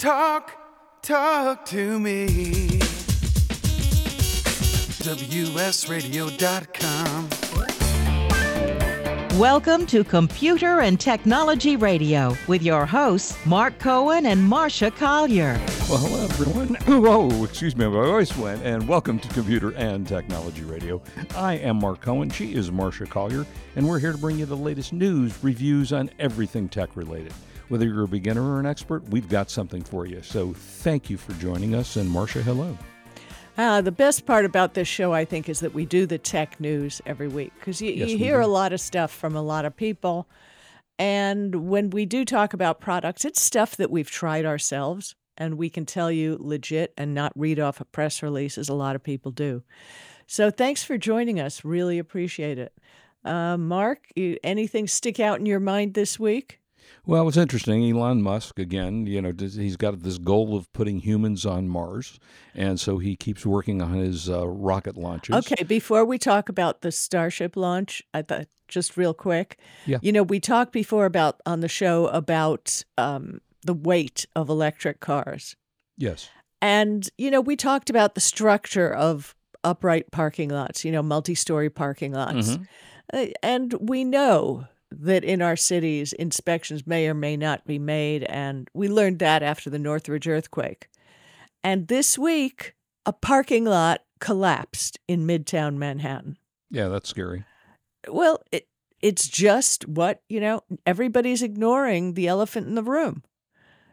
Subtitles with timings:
[0.00, 0.52] Talk,
[1.02, 2.26] talk to me.
[5.04, 7.28] WSRadio.com.
[9.38, 15.60] Welcome to Computer and Technology Radio with your hosts, Mark Cohen and Marsha Collier.
[15.90, 16.78] Well, hello, everyone.
[17.06, 18.62] Oh, excuse me, my voice went.
[18.62, 21.02] And welcome to Computer and Technology Radio.
[21.36, 22.30] I am Mark Cohen.
[22.30, 23.44] She is Marsha Collier.
[23.76, 27.34] And we're here to bring you the latest news, reviews on everything tech related.
[27.70, 30.20] Whether you're a beginner or an expert, we've got something for you.
[30.22, 31.96] So thank you for joining us.
[31.96, 32.76] And Marsha, hello.
[33.56, 36.58] Uh, the best part about this show, I think, is that we do the tech
[36.60, 38.46] news every week because you, Yes, you hear do.
[38.46, 40.28] a lot of stuff from a lot of people.
[40.98, 45.70] And when we do talk about products, it's stuff that we've tried ourselves and we
[45.70, 49.02] can tell you legit and not read off a press release as a lot of
[49.02, 49.62] people do.
[50.26, 51.64] So thanks for joining us.
[51.64, 52.72] Really appreciate it.
[53.24, 56.59] Uh, Mark, you, anything stick out in your mind this week?
[57.10, 57.82] Well, it's interesting.
[57.90, 62.20] Elon Musk, again, you know, he's got this goal of putting humans on Mars.
[62.54, 65.34] And so he keeps working on his uh, rocket launches.
[65.34, 69.58] Okay, before we talk about the Starship launch, I thought just real quick.
[69.86, 69.98] Yeah.
[70.02, 75.00] You know, we talked before about on the show about um, the weight of electric
[75.00, 75.56] cars.
[75.96, 76.30] Yes.
[76.62, 81.34] And, you know, we talked about the structure of upright parking lots, you know, multi
[81.34, 82.50] story parking lots.
[82.50, 82.68] Mhm.
[83.12, 88.24] Uh, and we know that in our cities, inspections may or may not be made.
[88.24, 90.88] And we learned that after the Northridge earthquake.
[91.62, 92.74] And this week,
[93.06, 96.38] a parking lot collapsed in Midtown Manhattan.
[96.70, 97.44] Yeah, that's scary.
[98.08, 98.66] Well, it,
[99.00, 103.22] it's just what, you know, everybody's ignoring the elephant in the room.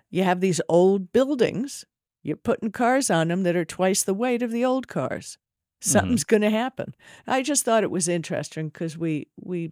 [0.10, 1.86] You have these old buildings,
[2.24, 5.38] you're putting cars on them that are twice the weight of the old cars.
[5.82, 5.90] Mm-hmm.
[5.90, 6.96] Something's going to happen.
[7.26, 9.72] I just thought it was interesting because we we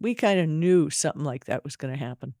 [0.00, 2.34] we kind of knew something like that was going to happen.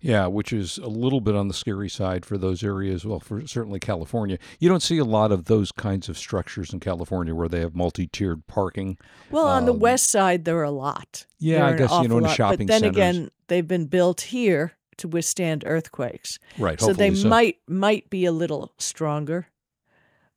[0.00, 3.04] Yeah, which is a little bit on the scary side for those areas.
[3.04, 6.80] Well, for certainly California, you don't see a lot of those kinds of structures in
[6.80, 8.98] California where they have multi-tiered parking.
[9.30, 11.26] Well, on the Um, west side, there are a lot.
[11.38, 12.96] Yeah, I guess, you know, in lot, shopping But then centers.
[12.96, 16.40] again, they've been built here to withstand earthquakes.
[16.58, 16.80] Right.
[16.80, 17.28] so they so.
[17.28, 19.46] might might be a little stronger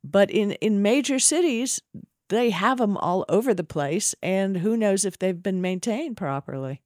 [0.04, 1.80] but in in major cities
[2.32, 6.80] they have them all over the place and who knows if they've been maintained properly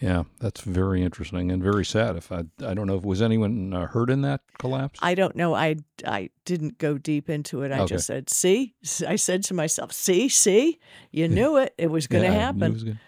[0.00, 2.16] Yeah, that's very interesting and very sad.
[2.16, 2.40] If I,
[2.70, 4.98] I don't know if was anyone uh, hurt in that collapse.
[5.02, 7.94] i don't know i i didn't go deep into it i Okay.
[7.94, 8.74] just said see
[9.14, 10.78] i said to myself see see
[11.12, 13.00] you knew it it was going to Yeah, happen gonna-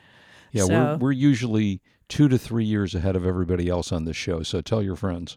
[0.53, 4.17] Yeah, So- we're we're usually two to three years ahead of everybody else on this
[4.17, 4.43] show.
[4.43, 5.37] So tell your friends.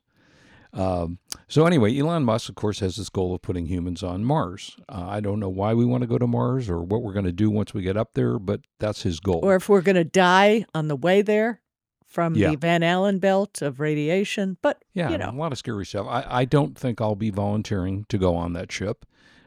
[0.73, 4.77] Um, so anyway, Elon Musk, of course, has this goal of putting humans on Mars.
[4.87, 7.25] Uh, I don't know why we want to go to Mars or what we're going
[7.25, 9.41] to do once we get up there, but that's his goal.
[9.43, 11.59] or if we're going to die on the way there
[12.05, 12.51] from Yeah.
[12.51, 15.29] the van allen belt of radiation but Yeah, you know.
[15.29, 16.07] a lot of scary stuff.
[16.09, 19.05] I, I don't think I'll be volunteering to go on that ship,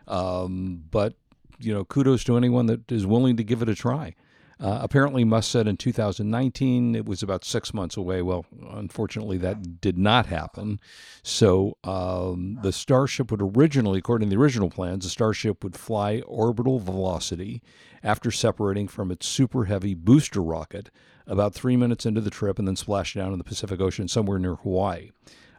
[0.08, 1.14] um, but
[1.60, 4.14] you know, kudos to anyone that is willing to give it a try.
[4.60, 8.22] Uh, apparently, Musk said in 2019 it was about six months away.
[8.22, 10.80] Well, unfortunately, that did not happen.
[11.22, 16.20] So um, the Starship would originally, according to the original plans, the Starship would fly
[16.26, 17.62] orbital velocity
[18.02, 20.90] after separating from its super heavy booster rocket
[21.26, 24.38] about three minutes into the trip and then splash down in the Pacific Ocean somewhere
[24.38, 25.10] near Hawaii.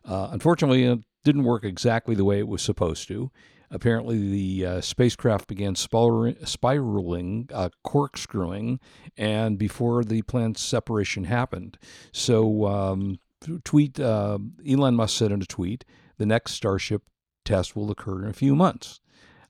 [0.06, 3.32] Uh, unfortunately, it didn't work exactly the way it was supposed to.
[3.72, 8.80] Apparently, the uh, spacecraft began spiraling, uh, corkscrewing,
[9.18, 11.78] and before the planned separation happened.
[12.12, 13.20] So, um,
[13.64, 15.86] tweet uh, Elon Musk said in a tweet,
[16.18, 17.04] the next Starship
[17.44, 19.02] test will occur in a few months.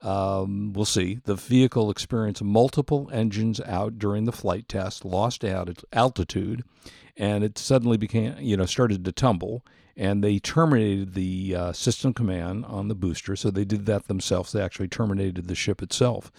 [0.02, 1.20] Um, we'll see.
[1.24, 6.64] The vehicle experienced multiple engines out during the flight test, lost alt- altitude,
[7.18, 9.66] and it suddenly became, you know, started to tumble.
[9.98, 13.36] And they terminated the uh, system command on the booster.
[13.36, 14.52] So they did that themselves.
[14.52, 16.32] They actually terminated the ship itself,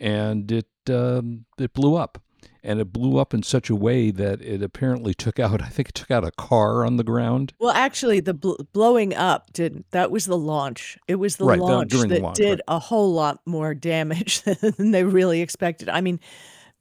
[0.00, 2.18] and it um, it blew up.
[2.64, 5.60] And it blew up in such a way that it apparently took out.
[5.60, 7.52] I think it took out a car on the ground.
[7.58, 9.86] Well, actually, the bl- blowing up didn't.
[9.90, 10.96] That was the launch.
[11.08, 12.60] It was the Right, launch during the that launch, did right.
[12.76, 14.42] a whole lot more damage
[14.76, 15.88] than they really expected.
[15.88, 16.20] I mean,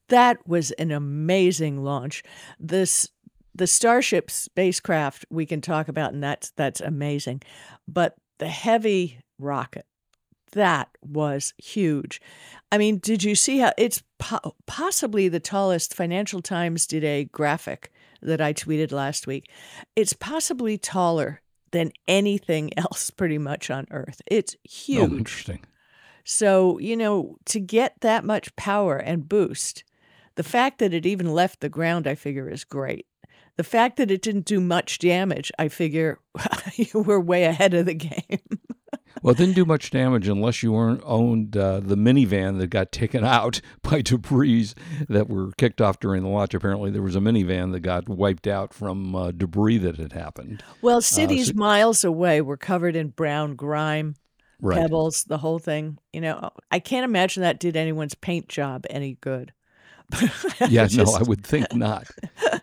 [0.09, 2.23] that was an amazing launch.
[2.59, 3.09] This
[3.53, 7.41] the Starship spacecraft we can talk about, and that's that's amazing.
[7.87, 9.85] But the heavy rocket,
[10.53, 12.21] that was huge.
[12.71, 15.93] I mean, did you see how it's po- possibly the tallest?
[15.93, 19.49] Financial Times did a graphic that I tweeted last week.
[19.95, 24.21] It's possibly taller than anything else pretty much on Earth.
[24.27, 24.99] It's huge.
[24.99, 25.17] Oh, huge.
[25.17, 25.59] interesting.
[26.23, 29.83] So, you know, to get that much power and boost,
[30.35, 33.07] the fact that it even left the ground, I figure, is great.
[33.61, 36.17] The fact that it didn't do much damage, I figure
[36.95, 38.39] we're way ahead of the game.
[39.21, 42.91] Well, it didn't do much damage unless you weren't owned uh, the minivan that got
[42.91, 44.69] taken out by debris
[45.09, 46.55] that were kicked off during the launch.
[46.55, 50.63] Apparently, there was a minivan that got wiped out from uh, debris that had happened.
[50.81, 54.15] Well, cities miles away were covered in brown grime,
[54.59, 54.79] Right.
[54.79, 55.99] pebbles, the whole thing.
[56.13, 59.53] You know, I can't imagine that did anyone's paint job any good.
[60.69, 62.07] Yeah, no, I would think not.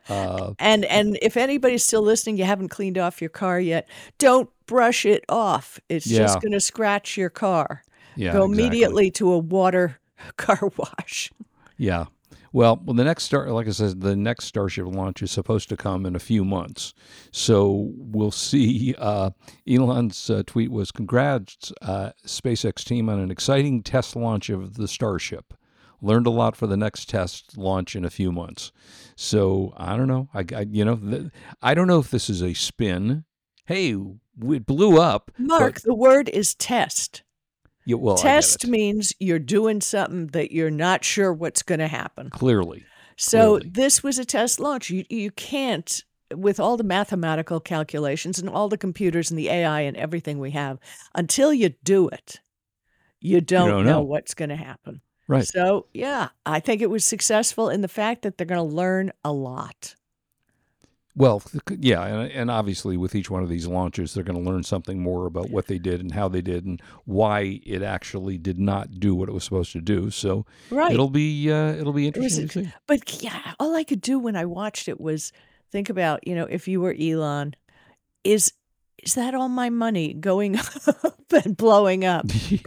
[0.08, 3.86] Uh, And and if anybody's still listening, you haven't cleaned off your car yet,
[4.18, 5.78] don't brush it off.
[5.90, 6.20] It's Yeah.
[6.20, 7.82] just going to scratch your car.
[8.16, 8.64] yeah, Go exactly.
[8.64, 9.98] immediately to a water
[10.38, 11.30] car wash.
[11.76, 12.06] Yeah.
[12.54, 15.76] Well, well, the next star, like I said, the next Starship launch is supposed to
[15.76, 16.94] come in a few months.
[17.30, 18.94] So we'll see.
[18.96, 19.30] Uh,
[19.68, 24.88] Elon's uh, tweet was, "Congrats, uh, SpaceX team, on an exciting test launch of the
[24.88, 25.52] Starship.
[26.00, 28.72] Learned a lot for the next test launch in a few months."
[29.16, 30.28] So I don't know.
[30.32, 31.26] I, I you know, th-
[31.62, 33.24] I don't know if this is a spin.
[33.66, 35.30] Hey, it blew up.
[35.36, 37.22] but- Mark, the word is test.
[37.84, 42.30] yeah, well, test means you're doing something that you're not sure what's going to happen.
[42.30, 42.84] clearly.
[43.16, 43.70] So Clearly.
[43.70, 44.90] this was a test launch.
[44.90, 46.04] You you can't
[46.34, 50.50] with all the mathematical calculations and all the computers and the AI and everything we
[50.52, 50.78] have
[51.14, 52.40] until you do it.
[53.20, 53.92] You don't, don't know.
[53.94, 54.02] know.
[54.02, 55.00] what's going to happen.
[55.28, 55.46] Right.
[55.46, 59.12] So, yeah, I think it was successful in the fact that they're going to learn
[59.24, 59.94] a lot.
[61.14, 64.62] Well, yeah, and, and obviously with each one of these launches, they're going to learn
[64.62, 68.58] something more about what they did and how they did and why it actually did
[68.58, 70.10] not do what it was supposed to do.
[70.10, 70.92] So Right.
[70.92, 72.74] it'll be uh, it'll be It was- interesting to see.
[72.86, 75.32] But yeah, all I could do when I watched it was
[75.72, 77.54] think about, you know, if you were Elon,
[78.22, 78.52] is
[79.02, 82.26] is that all my money going up and blowing up?
[82.48, 82.62] yeah.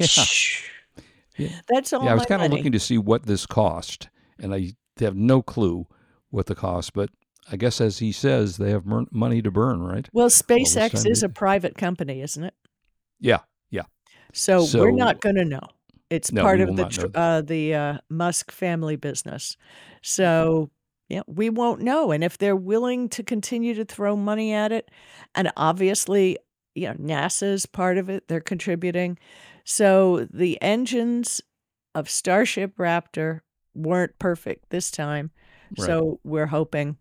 [1.37, 1.49] Yeah.
[1.67, 4.73] That's all yeah, I was kind of looking to see what this cost, and I
[4.99, 5.87] have no clue
[6.29, 6.93] what the cost.
[6.93, 7.09] But
[7.51, 10.07] I guess, as he says, they have money to burn, right?
[10.13, 12.53] Well, SpaceX is a private company, isn't it?
[13.19, 13.39] Yeah,
[13.69, 13.83] yeah.
[14.33, 15.67] So, we're not going to know.
[16.09, 19.55] It's No, part of the tr- uh, the uh, Musk family business.
[20.01, 20.69] So
[21.07, 22.11] yeah, we won't know.
[22.11, 24.91] And if they're willing to continue to throw money at it,
[25.35, 26.37] and obviously,
[26.75, 29.17] you know, NASA's part of it, they're contributing.
[29.63, 31.41] So the engines
[31.95, 33.41] of Starship Raptor
[33.73, 35.31] weren't perfect this time.
[35.77, 35.85] Right.
[35.85, 36.97] So we're hoping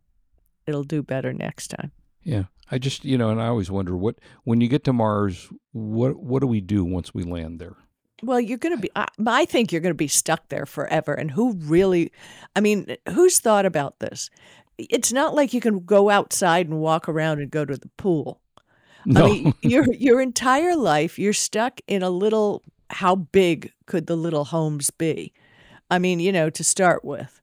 [0.66, 1.92] it'll do better next time.
[2.22, 5.48] Yeah, I just you know, and I always wonder what when you get to Mars,
[5.72, 7.76] what what do we do once we land there?
[8.22, 11.14] Well, you're going to be, I, I think you're going to be stuck there forever.
[11.14, 12.12] And who really,
[12.54, 14.28] I mean, who's thought about this?
[14.78, 18.40] It's not like you can go outside and walk around and go to the pool.
[19.06, 22.62] No, I mean, your your entire life, you're stuck in a little.
[22.90, 25.32] How big could the little homes be?
[25.90, 27.40] I mean, you know, to start with,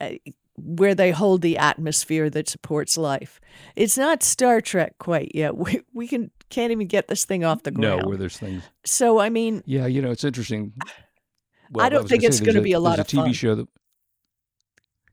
[0.00, 0.10] uh,
[0.56, 3.40] where they hold the atmosphere that supports life.
[3.76, 5.56] It's not Star Trek quite yet.
[5.56, 8.02] We we can can't even get this thing off the ground.
[8.02, 8.62] no, where there's things.
[8.84, 10.72] so I mean, Yeah, you know, it's interesting.
[11.78, 13.32] I don't was think it's gonna be a lot of TV fun.
[13.32, 13.68] show that.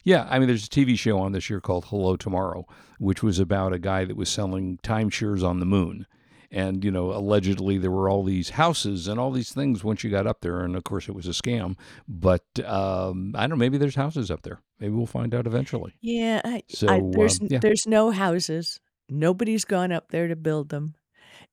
[0.06, 2.68] Yeah, I mean, there's a TV show on this year called Hello Tomorrow,
[3.00, 6.06] which was about a guy that was selling timeshares on the moon.
[6.52, 10.12] And, you know, allegedly there were all these houses and all these things once you
[10.12, 10.62] got up there.
[10.62, 11.76] And of course, it was a scam.
[12.08, 14.62] But um, I don't know, maybe there's houses up there.
[14.80, 15.96] Maybe we'll find out eventually.
[16.02, 17.58] Yeah, I, So, I, there's um, yeah.
[17.58, 18.80] there's no houses.
[19.10, 20.94] Nobody's gone up there to build them.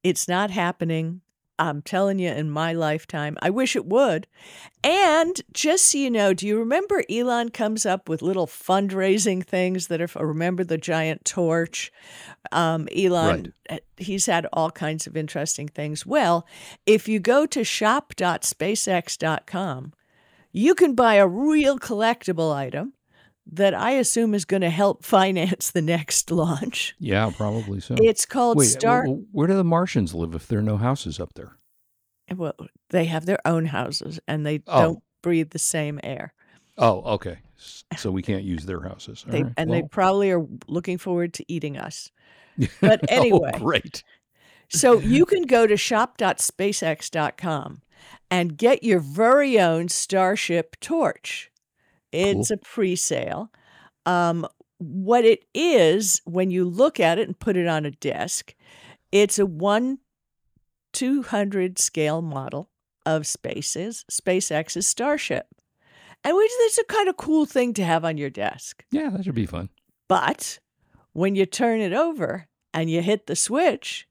[0.02, 1.21] It's not happening.
[1.58, 4.26] I'm telling you, in my lifetime, I wish it would.
[4.82, 9.88] And just so you know, do you remember Elon comes up with little fundraising things
[9.88, 10.08] that are?
[10.08, 11.92] for- Remember the giant torch?
[12.50, 16.04] Um, Elon, uh, he's had all kinds of interesting things.
[16.04, 16.46] Well,
[16.86, 19.92] if you go to shop.spacex.com,
[20.52, 22.92] you can buy a real collectible item
[23.50, 26.94] that I assume is going to help finance the next launch.
[26.98, 27.94] Yeah, probably so.
[27.98, 29.06] It's called Wait, Star.
[29.06, 31.56] where do the Martians live if there are no houses up there?
[32.28, 32.54] Eh, well,
[32.90, 34.82] they have their own houses and they Oh.
[34.82, 36.32] don't breathe the same air.
[36.78, 37.38] Oh, okay.
[37.96, 39.24] So we can't use their houses.
[39.26, 42.10] All They, right, and they probably are looking forward to eating us.
[42.80, 43.50] But oh, anyway.
[43.54, 44.02] oh, great.
[44.68, 47.82] So you can go to shop.spacex.com
[48.30, 51.50] and get your very own Starship torch.
[52.12, 53.50] It's a pre sale.
[54.06, 54.46] Um,
[54.78, 58.54] what it is, when you look at it and put it on a desk,
[59.10, 59.98] it's a 1
[60.92, 62.70] 200 scale model
[63.06, 65.46] of Space's, SpaceX's Starship.
[66.24, 68.84] And which is a kind of cool thing to have on your desk.
[68.90, 69.70] Yeah, that should be fun.
[70.08, 70.60] But
[71.12, 74.06] when you turn it over and you hit the switch,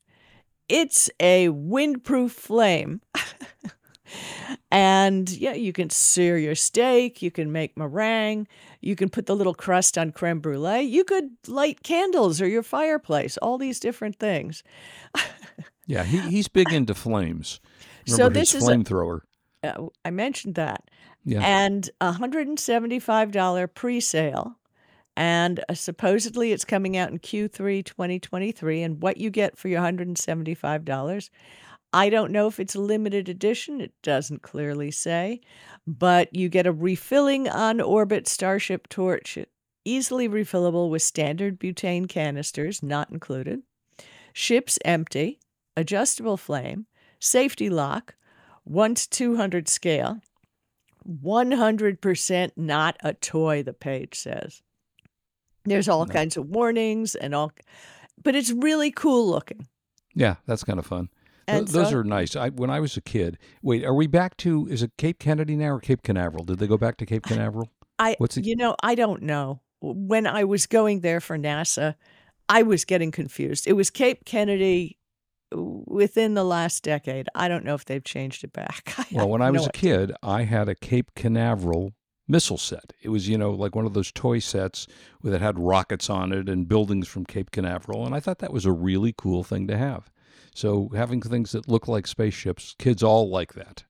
[0.67, 3.01] it's a windproof flame.
[4.71, 8.47] and yeah, you can sear your steak, you can make meringue,
[8.79, 10.81] You can put the little crust on creme brulee.
[10.81, 14.63] You could light candles or your fireplace, all these different things.
[15.87, 17.59] Yeah, he, he's big into flames.
[18.05, 19.21] So this his is a- flamethrower.
[19.61, 20.89] Uh, I mentioned that.
[21.25, 21.41] Yeah.
[21.41, 24.55] And a $175 pre sale.
[25.17, 28.83] And uh, supposedly it's coming out in Q3 2023.
[28.83, 31.29] And what you get for your $175,
[31.93, 33.81] I don't know if it's a limited edition.
[33.81, 35.41] It doesn't clearly say.
[35.85, 39.37] But you get a refilling on orbit Starship torch,
[39.83, 43.61] easily refillable with standard butane canisters, not included.
[44.33, 45.39] Ship's empty,
[45.75, 46.85] adjustable flame,
[47.19, 48.15] safety lock,
[48.63, 50.21] 1 to 200 scale.
[51.23, 54.61] 100% not a toy, the page says.
[55.65, 56.13] There's all No.
[56.13, 57.51] kinds of warnings and all,
[58.23, 59.67] but it's really cool looking.
[60.15, 61.09] Yeah, that's kind of fun.
[61.59, 62.35] Th- those so- are nice.
[62.35, 65.55] I, when I was a kid, wait, are we back to, is it Cape Kennedy
[65.55, 66.43] now or Cape Canaveral?
[66.43, 67.69] Did they go back to Cape Canaveral?
[67.99, 69.61] I, What's it- you know, I don't know.
[69.81, 71.95] When I was going there for NASA,
[72.47, 73.65] I was getting confused.
[73.65, 74.99] It was Cape Kennedy
[75.51, 77.27] within the last decade.
[77.35, 78.93] I don't know if they've changed it back.
[78.97, 81.93] I Well, when I was a kid, I had a Cape Canaveral
[82.27, 82.93] missile set.
[83.01, 84.87] It was, you know, like one of those toy sets
[85.23, 88.05] that had rockets on it and buildings from Cape Canaveral.
[88.05, 90.09] And I thought that was a really cool thing to have.
[90.53, 93.83] So having things that look like spaceships, kids all like that.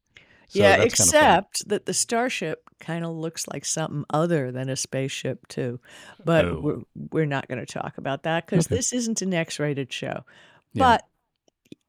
[0.48, 4.70] So yeah, that's kinda except that the Starship kind of looks like something other than
[4.70, 5.80] a spaceship too.
[6.25, 6.60] But Oh.
[6.62, 8.75] we're we're not going to talk about that because Okay.
[8.75, 10.25] this isn't an X-rated show.
[10.74, 10.84] Yeah.
[10.98, 11.06] But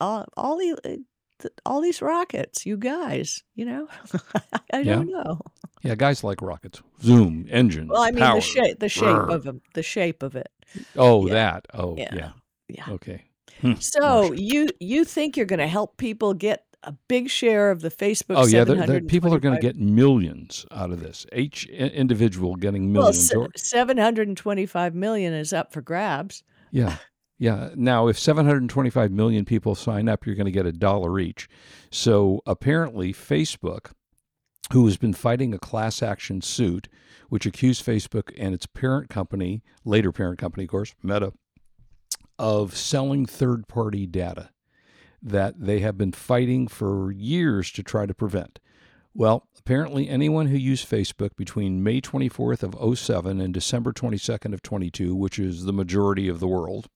[0.00, 0.76] all all the,
[1.44, 3.88] uh, all these rockets, you guys, you know,
[4.72, 4.94] I Yeah.
[4.96, 5.40] don't know.
[5.82, 6.80] Yeah, guys like rockets.
[7.02, 8.36] Zoom, engines, Well, I mean power.
[8.36, 9.30] the shape the shape Brr.
[9.30, 10.48] of them, the shape of it.
[10.94, 11.66] Oh, yeah, that.
[11.74, 12.30] Oh, yeah, yeah.
[12.68, 12.84] yeah.
[12.90, 13.24] Okay.
[13.62, 17.80] Hmm, So you you think you're going to help people get a big share of
[17.80, 18.34] the Facebook?
[18.36, 21.24] Oh yeah, the, the people are going to get millions out of this.
[21.32, 23.28] Each individual getting Well, millions.
[23.28, 23.46] se-
[24.16, 26.42] 725 million is up for grabs.
[26.72, 26.96] yeah,
[27.38, 27.70] yeah.
[27.76, 31.48] Now, if 725 million people sign up, you're going to get a dollar each.
[31.90, 33.92] So apparently, Facebook,
[34.72, 36.88] who has been fighting a class action suit,
[37.28, 41.32] which accused Facebook and its parent company, later parent company, of course, Meta,
[42.38, 44.50] of selling third-party data
[45.22, 48.58] that they have been fighting for years to try to prevent.
[49.14, 54.62] Well, apparently anyone who used Facebook between May 24th of 07 and December 22nd of
[54.62, 56.88] 22, which is the majority of the world,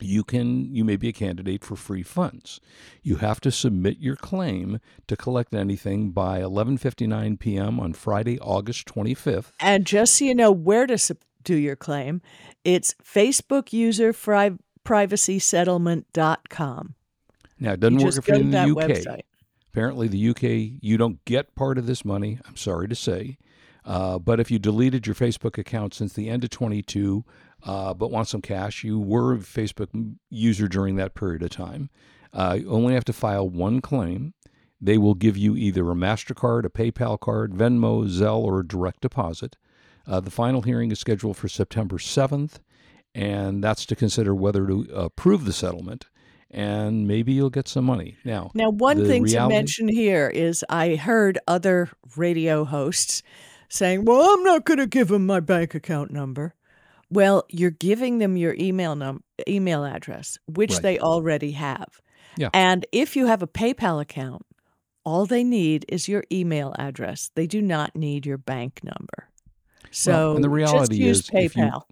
[0.00, 2.60] you can you may be a candidate for free funds.
[3.02, 7.78] You have to submit your claim to collect anything by 11:59 p.m.
[7.78, 9.52] on Friday, August 25th.
[9.60, 12.20] And just so you know where to sub- do your claim,
[12.64, 16.94] it's Facebook user fri- privacy settlement.com.
[17.60, 18.76] Now, it doesn't You work if you're in the UK.
[18.88, 19.22] website.
[19.72, 22.38] Apparently, the UK, you don't get part of this money.
[22.46, 23.38] I'm sorry to say.
[23.84, 27.24] Uh, but if you deleted your Facebook account since the end of 22,
[27.64, 29.88] uh, but want some cash, you were a Facebook
[30.30, 31.90] user during that period of time.
[32.32, 34.32] Uh, you only have to file one claim.
[34.80, 39.00] They will give you either a MasterCard, a PayPal card, Venmo, Zelle, or a direct
[39.00, 39.56] deposit.
[40.06, 42.58] Uh, the final hearing is scheduled for September 7th,
[43.14, 46.06] and that's to consider whether to approve the settlement,
[46.50, 48.16] and maybe you'll get some money.
[48.24, 53.22] Now, Now, one thing reality- to mention here is I heard other radio hosts
[53.68, 56.54] saying, Well, I'm not going to give them my bank account number.
[57.10, 60.82] Well, you're giving them your email num- email address, which Right.
[60.82, 62.00] they already have.
[62.36, 62.50] Yeah.
[62.52, 64.42] And if you have a PayPal account,
[65.04, 67.30] all they need is your email address.
[67.34, 69.28] They do not need your bank number.
[69.94, 71.82] So Well, and the just reality use is if you- PayPal.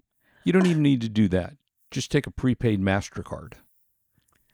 [0.43, 1.55] You don't even need to do that.
[1.89, 3.53] Just take a prepaid MasterCard.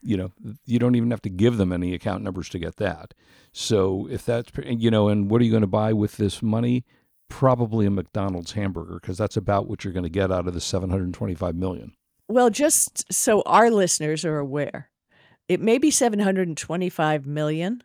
[0.02, 0.32] You know,
[0.64, 3.12] you don't even have to give them any account numbers to get that.
[3.52, 6.84] So if that's, you know, and what are you going to buy with this money?
[7.28, 10.60] Probably a McDonald's hamburger because that's about what you're going to get out of the
[10.60, 11.92] 725 million.
[12.28, 14.90] Well, just so our listeners are aware,
[15.48, 17.82] it may be 725 million,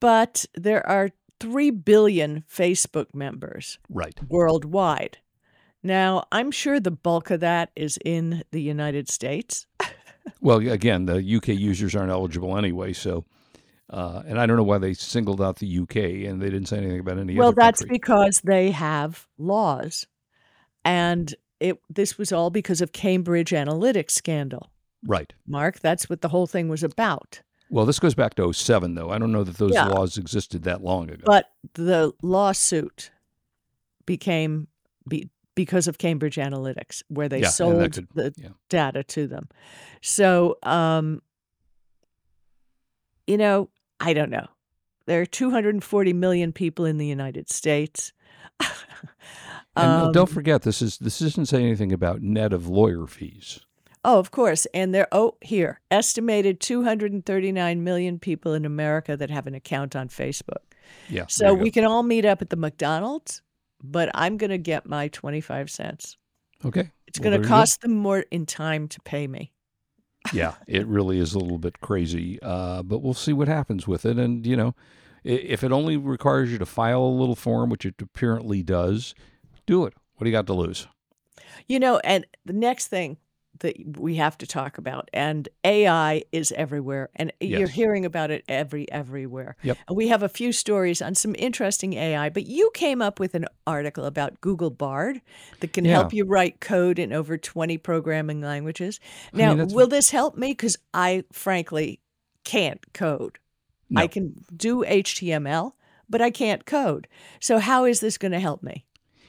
[0.00, 4.18] but there are 3 billion Facebook members Right.
[4.28, 5.18] worldwide.
[5.82, 9.66] Now, I'm sure the bulk of that is in the United States.
[10.40, 12.92] Well, again, the UK users aren't eligible anyway.
[12.92, 13.24] So,
[13.88, 15.96] uh, and I don't know why they singled out the UK
[16.28, 17.94] and they didn't say anything about any well, other that's country.
[17.96, 20.08] because they have laws.
[20.84, 24.68] And it this was all because of Cambridge Analytics scandal.
[25.06, 25.32] right.
[25.46, 27.40] Mark, that's what the whole thing was about.
[27.70, 29.10] Well, this goes back to 07, though.
[29.10, 29.88] I don't know that those Yeah.
[29.88, 31.24] laws existed that long ago.
[31.26, 33.10] But the lawsuit
[34.06, 34.68] became
[35.08, 38.50] be, because of Cambridge Analytics, where they Yeah, sold could- the yeah.
[38.68, 39.48] data to them.
[40.02, 41.22] So, um,
[43.26, 44.46] you know, I don't know.
[45.06, 48.12] There are 240 million people in the United States.
[49.78, 53.60] And don't forget, this is this doesn't say anything about net of lawyer fees.
[54.08, 54.66] Oh, of course.
[54.72, 60.08] And there, oh, here, estimated 239 million people in America that have an account on
[60.08, 60.62] Facebook.
[61.08, 61.24] Yeah.
[61.28, 63.42] So we can all meet up at the McDonald's,
[63.82, 66.16] but I'm going to get my 25 cents.
[66.64, 66.90] okay.
[67.08, 69.50] It's Well, going to cost them more in time to pay me.
[70.32, 74.04] yeah, it really is a little bit crazy, uh, but we'll see what happens with
[74.06, 74.18] it.
[74.18, 74.74] And you know,
[75.24, 79.14] if it only requires you to file a little form, which it apparently does,
[79.66, 79.94] do it.
[80.16, 80.86] What do you got to lose?
[81.66, 83.16] You know, and the next thing
[83.60, 88.44] that we have to talk about, and AI is everywhere, and you're hearing about it
[88.48, 89.56] every everywhere.
[89.62, 89.78] Yep.
[89.88, 93.34] And we have a few stories on some interesting AI, but you came up with
[93.34, 95.20] an article about Google Bard
[95.60, 95.92] that can Yeah.
[95.92, 99.00] help you write code in over 20 programming languages.
[99.32, 100.48] I mean, Now, will this help me?
[100.48, 102.00] Because I frankly
[102.44, 103.38] can't code.
[103.94, 105.72] I can do HTML,
[106.08, 107.06] but I can't code.
[107.40, 108.84] So how is this going to help me?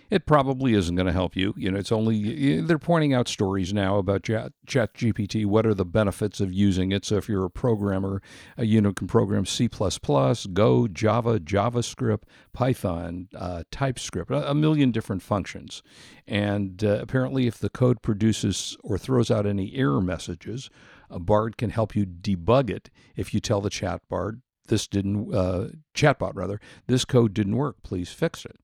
[0.10, 1.54] It probably isn't going to help you.
[1.58, 5.46] You know, it's only they're pointing out stories now about Chat, GPT.
[5.46, 7.04] What are the benefits of using it?
[7.04, 8.22] So if you're a programmer,
[8.58, 12.24] uh, you know, can program C++, Go, Java, JavaScript,
[12.54, 15.84] Python, uh, TypeScript, a, a million different functions.
[16.26, 20.70] And uh, apparently, if the code produces or throws out any error messages,
[21.10, 22.90] a Bard can help you debug it.
[23.16, 27.78] If you tell the chat Bard this didn't uh, chatbot rather this code didn't work,
[27.84, 28.58] please fix it.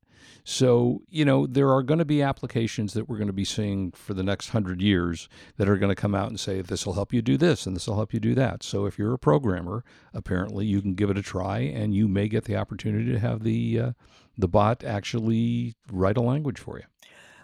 [0.43, 3.91] So, you know, there are going to be applications that we're going to be seeing
[3.91, 6.93] for the next hundred years that are going to come out and say, this will
[6.93, 8.63] help you do this and this will help you do that.
[8.63, 12.27] So, if you're a programmer, apparently you can give it a try and you may
[12.27, 13.91] get the opportunity to have the, uh,
[14.37, 16.85] the bot actually write a language for you.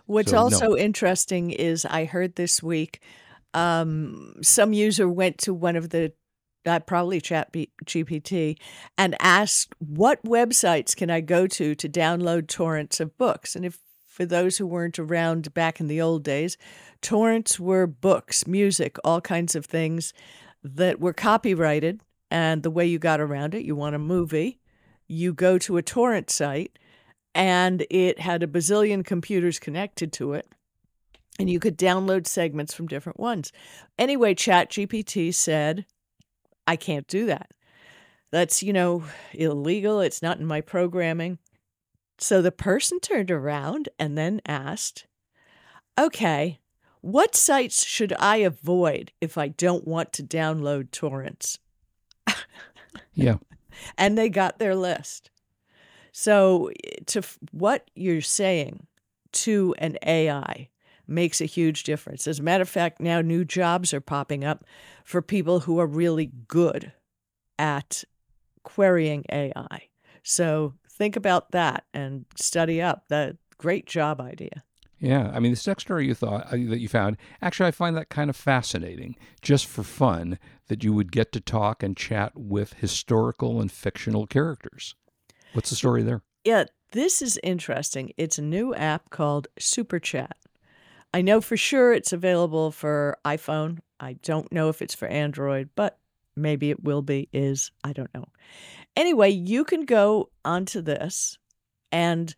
[0.05, 0.43] What's So, no.
[0.43, 3.01] also interesting is I heard this week
[3.53, 6.13] um, some user went to one of the
[6.65, 8.57] uh, probably Chat B- GPT
[8.97, 13.79] and asked, "What websites can I go to to download torrents of books?" And if
[14.07, 16.57] for those who weren't around back in the old days,
[17.01, 20.13] torrents were books, music, all kinds of things
[20.63, 22.01] that were copyrighted.
[22.31, 24.59] And the way you got around it, you want a movie,
[25.07, 26.77] you go to a torrent site,
[27.33, 30.47] and it had a bazillion computers connected to it
[31.39, 33.51] and you could download segments from different ones
[33.97, 35.85] anyway ChatGPT said
[36.69, 37.51] i can't do that
[38.31, 39.03] that's you know
[39.33, 41.37] illegal it's not in my programming
[42.17, 45.05] so the person turned around and then asked
[45.99, 46.59] okay
[47.01, 51.59] what sites should i avoid if i don't want to download torrents
[53.13, 53.37] Yeah.
[53.97, 55.29] and they got their list.
[56.11, 58.87] So eh, to f- what you're saying
[59.33, 60.69] to an AI
[61.09, 62.27] makes a huge difference.
[62.27, 64.65] As a matter of fact, now new jobs are popping up
[65.03, 66.93] for people who are really good
[67.57, 68.03] at
[68.63, 69.89] querying AI.
[70.23, 73.05] So think about that and study up.
[73.09, 74.63] That great job idea.
[74.99, 77.95] Yeah, I mean, this next story you thought uh, that you found, actually, I find
[77.95, 82.33] that kind of fascinating, just for fun, that you would get to talk and chat
[82.35, 84.95] with historical and fictional characters.
[85.53, 86.21] What's the story there?
[86.43, 88.11] Yeah, this is interesting.
[88.17, 90.35] It's a new app called Super Chat.
[91.13, 93.79] I know for sure it's available for iPhone.
[93.99, 95.97] I don't know if it's for Android, but
[96.35, 98.25] maybe it will be, is, I don't know.
[98.95, 101.37] Anyway, you can go onto this,
[101.91, 102.33] and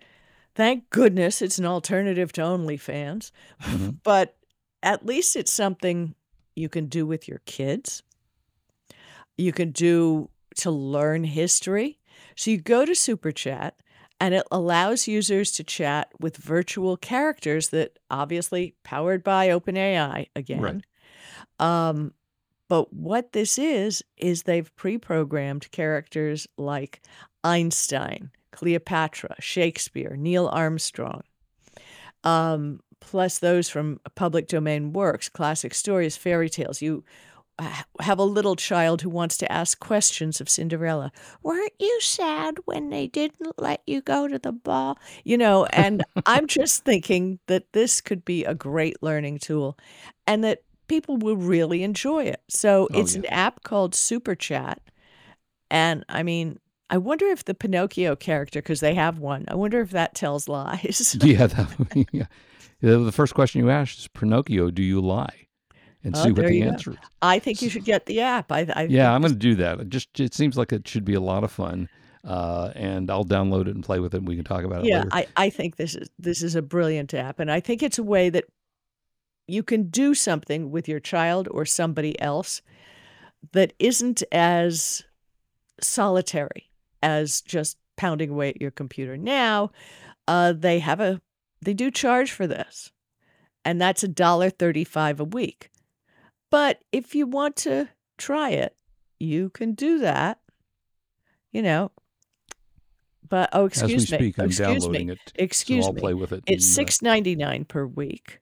[0.56, 3.32] thank goodness it's an alternative to OnlyFans,
[3.62, 3.98] Mhm.
[4.04, 4.38] but
[4.84, 6.16] at least it's something
[6.56, 8.04] you can do with your kids.
[9.38, 12.00] You can do to learn history.
[12.36, 13.76] So you go to Super Chat
[14.22, 20.62] and it allows users to chat with virtual characters that obviously powered by OpenAI again.
[21.60, 22.14] Um,
[22.70, 27.02] but what this is is they've pre-programmed characters like
[27.44, 31.24] Einstein, Cleopatra, Shakespeare, Neil Armstrong,
[32.24, 36.80] um, plus those from public domain works, classic stories, fairy tales.
[36.80, 37.04] You
[38.00, 41.12] have a little child who wants to ask questions of Cinderella.
[41.44, 44.98] Weren't you sad when they didn't let you go to the ball?
[45.24, 49.78] You know, and I'm just thinking that this could be a great learning tool
[50.28, 52.42] and that people will really enjoy it.
[52.50, 54.82] So Oh, it's an app called Super Chat.
[55.70, 59.80] And I mean, I wonder if the Pinocchio character, because they have one, I wonder
[59.80, 61.16] if that tells lies.
[61.22, 62.26] yeah, that, yeah.
[62.82, 65.48] The the first question you asked is Pinocchio, do you lie?
[66.04, 66.72] And Oh, see what there the you go.
[66.72, 66.98] answer is.
[67.22, 68.52] I think you should get the app.
[68.52, 69.80] I, I Yeah, think I'm this- going to do that.
[69.82, 71.88] It just it seems like it should be a lot of fun,
[72.24, 74.18] uh, and I'll download it and play with it.
[74.18, 75.10] and We can talk about it yeah, later.
[75.12, 78.04] I, I think this is this is a brilliant app, and I think it's a
[78.04, 78.46] way that
[79.48, 82.62] you can do something with your child or somebody else
[83.52, 85.04] that isn't as
[85.82, 86.70] solitary
[87.04, 89.18] as just pounding away at your computer.
[89.18, 89.72] Now,
[90.28, 91.22] uh, they have a
[91.62, 92.92] they do charge for this,
[93.66, 95.70] and that's a dollar thirty-five a week.
[96.52, 98.76] But if you want to try it,
[99.20, 100.40] you can do that.
[101.52, 101.92] You know.
[103.28, 104.22] But oh, excuse As we me.
[104.32, 105.14] speak, I'm excuse downloading me.
[105.14, 105.20] it.
[105.36, 106.02] Excuse so I'll me.
[106.02, 106.44] play with it.
[106.48, 108.42] It's uh, six ninety nine per week,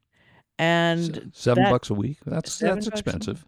[0.58, 2.18] and seven that- bucks a week.
[2.26, 2.94] That's that's bucks a week.
[2.94, 3.46] expensive.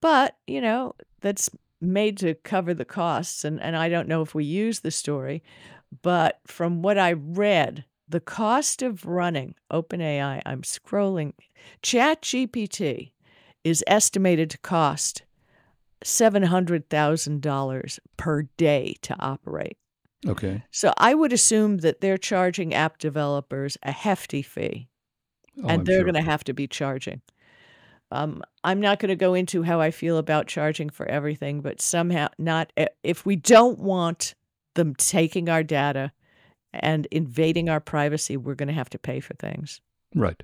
[0.00, 1.48] but you know that's
[1.80, 5.42] made to cover the costs and, and i don't know if we use the story
[6.02, 11.32] but from what i read the cost of running openai i'm scrolling
[11.82, 13.10] chat gpt
[13.64, 15.22] is estimated to cost
[16.04, 19.76] $700000 per day to operate
[20.26, 20.62] Okay.
[20.70, 24.88] so i would assume that they're charging app developers a hefty fee
[25.62, 26.04] Oh, and I'm they're sure.
[26.04, 27.20] going to have to be charging.
[28.10, 31.80] Um, I'm not going to go into how I feel about charging for everything, but
[31.80, 32.72] somehow not
[33.04, 34.34] if we don't want
[34.74, 36.10] them taking our data
[36.72, 39.80] and invading our privacy, we're going to have to pay for things.
[40.12, 40.42] Right.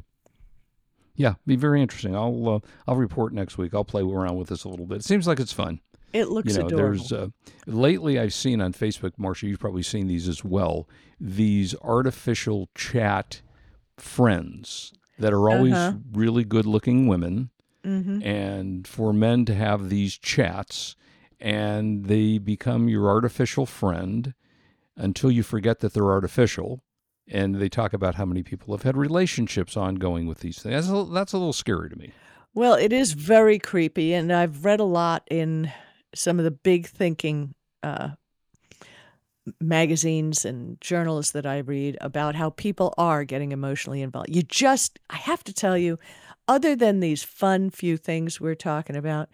[1.16, 2.14] Yeah, be very interesting.
[2.16, 3.74] I'll uh, I'll report next week.
[3.74, 4.96] I'll play around with this a little bit.
[4.98, 5.80] It seems like it's fun.
[6.12, 6.96] It looks you know, adorable.
[6.98, 7.28] there's uh,
[7.66, 10.88] lately I've seen on Facebook, Marsha, you've probably seen these as well.
[11.20, 13.42] These artificial chat
[13.96, 15.98] friends that are always Uh-huh.
[16.12, 17.50] really good-looking women,
[17.84, 20.96] hmm and for men to have these chats,
[21.38, 24.34] and they become your artificial friend
[24.96, 26.82] until you forget that they're artificial.
[27.32, 30.88] And they talk about how many people have had relationships ongoing with these things.
[30.88, 32.12] That's a, that's a little scary to me.
[32.54, 35.72] Well, it is very creepy, and I've read a lot in
[36.12, 38.10] some of the big thinking uh,
[39.60, 44.34] magazines and journals that I read about how people are getting emotionally involved.
[44.34, 45.98] You just, I have to tell you,
[46.48, 49.28] other than these fun few things we're talking about,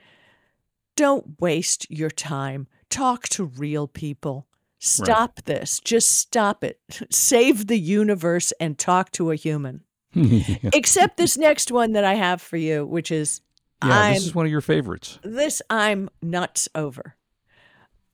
[0.97, 2.67] don't waste your time.
[2.91, 4.47] Talk to real people.
[4.79, 5.81] Stop this.
[5.81, 6.81] Just stop it.
[7.11, 9.83] Save the universe and talk to a human.
[10.13, 13.41] yeah, Except this next one that I have for you, which is
[13.83, 15.19] I'm this is one of your favorites.
[15.23, 17.17] this I'm nuts over.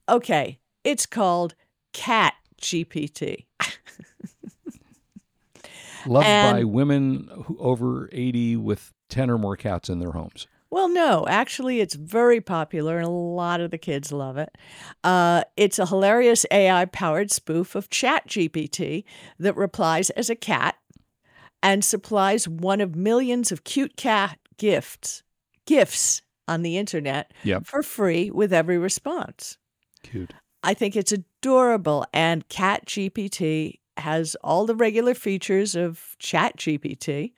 [0.09, 1.55] Okay, it's called
[1.93, 3.45] Cat GPT.
[6.05, 10.47] Loved by women who, over 80 with 10 or more cats in their homes.
[10.73, 14.57] Well, no, actually, it's very popular and a lot of the kids love it.
[15.03, 19.03] Uh, it's a hilarious AI powered spoof of ChatGPT
[19.37, 20.73] that replies as a cat
[21.61, 25.21] and supplies one of millions of cute cat gifts
[25.67, 27.67] gifts on the internet Yep.
[27.67, 29.59] for free with every response.
[30.01, 30.33] Cute.
[30.63, 32.07] I think it's adorable.
[32.11, 37.33] And Cat GPT has all the regular features of Chat GPT,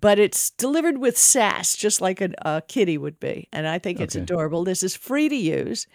[0.00, 3.48] but it's delivered with sass, just like a, a kitty would be.
[3.52, 4.22] And I think it's Okay.
[4.22, 4.64] adorable.
[4.64, 5.86] This is free to use.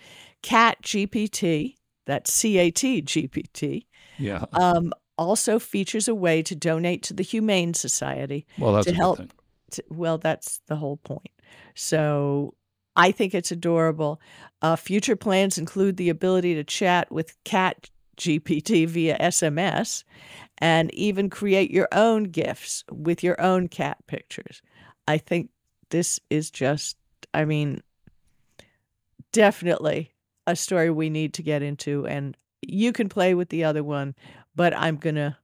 [0.44, 3.88] Cat GPT, that's C A T GPT,
[4.20, 4.46] Yeah.
[4.54, 9.18] um, also features a way to donate to the Humane Society Well, that's to help
[9.18, 9.32] thing.
[9.72, 11.32] t- well, that's the whole point.
[11.74, 12.54] So
[12.96, 14.22] I think it's adorable.
[14.62, 20.04] Uh, future plans include the ability to chat with Cat GPT via SMS
[20.60, 24.62] and even create your own gifts with your own cat pictures.
[25.08, 25.50] I think
[25.90, 26.98] this is just,
[27.34, 27.82] I mean,
[29.32, 30.14] definitely
[30.46, 32.06] a story we need to get into.
[32.08, 34.16] And you can play with the other one,
[34.56, 35.38] but I'm going to.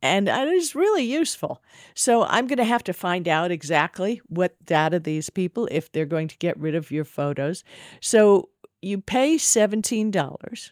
[0.05, 1.63] And it is really useful.
[1.95, 6.05] So I'm going to have to find out exactly what data these people, if they're
[6.05, 7.65] going to get rid of your photos.
[8.01, 8.51] So
[8.83, 10.71] you pay $17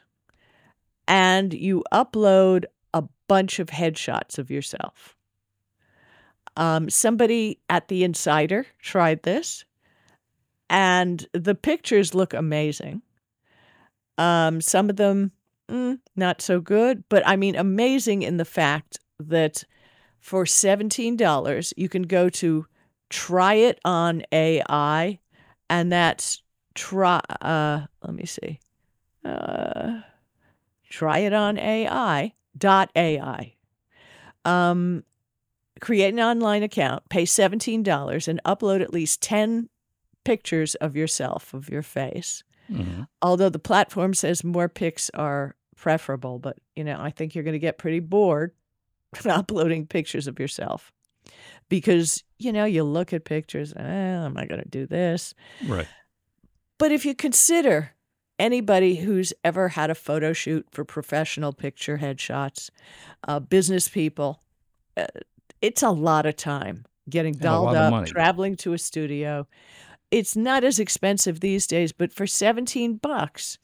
[1.09, 5.16] and you upload a bunch of headshots of yourself.
[6.59, 9.64] Um, somebody at the Insider tried this,
[10.68, 13.01] and the pictures look amazing.
[14.18, 15.33] Um, some of them
[15.71, 19.65] mm, not so good, but I mean, amazing in the fact that
[20.21, 22.67] for $17, you can go to
[23.11, 25.19] try it on AI,
[25.69, 26.43] and that's
[26.75, 28.61] try, uh, let me see,
[29.25, 30.01] uh,
[30.89, 33.55] try it on AI dot AI.
[34.45, 35.05] Um,
[35.81, 39.69] create an online account, pay $17, and upload at least 10
[40.25, 43.09] pictures of yourself, of your face Mhm.
[43.21, 47.53] although the platform says more pics are preferable, but you know, I think you're going
[47.53, 48.53] to get pretty bored
[49.27, 50.92] uploading pictures of yourself
[51.68, 55.35] because you know, you look at pictures, eh, am I going to do this?
[55.66, 55.87] Right.
[56.79, 57.92] But if you consider
[58.38, 62.70] anybody who's ever had a photo shoot for professional picture headshots,
[63.29, 64.42] uh, business people,
[64.96, 65.07] uh,
[65.61, 69.46] it's a lot of time getting dolled up, traveling to a studio.
[70.11, 73.59] It's not as expensive these days, but for 17 bucks,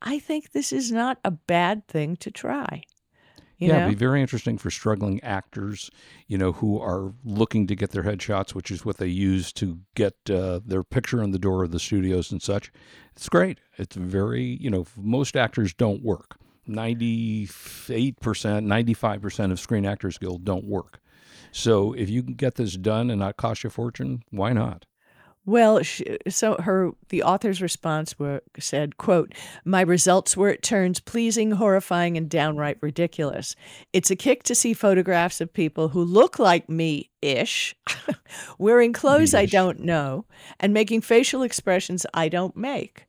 [0.00, 2.84] I think this is not a bad thing to try.
[3.62, 3.86] You yeah, know?
[3.86, 5.88] it'd be very interesting for struggling actors,
[6.26, 9.78] you know, who are looking to get their headshots, which is what they use to
[9.94, 12.72] get uh, their picture in the door of the studios and such.
[13.14, 13.60] It's great.
[13.78, 16.38] It's very, you know, most actors don't work.
[16.68, 21.00] 98%, 95% of Screen Actors Guild don't work.
[21.52, 24.86] So if you can get this done and not cost you a fortune, why not?
[25.44, 31.00] Well, sh so her the author's response were said, "quote My results were at turns
[31.00, 33.56] pleasing, horrifying, and downright ridiculous.
[33.92, 37.74] It's a kick to see photographs of people who look like me ish,
[38.58, 40.26] wearing clothes I don't know,
[40.60, 43.06] and making facial expressions I don't make.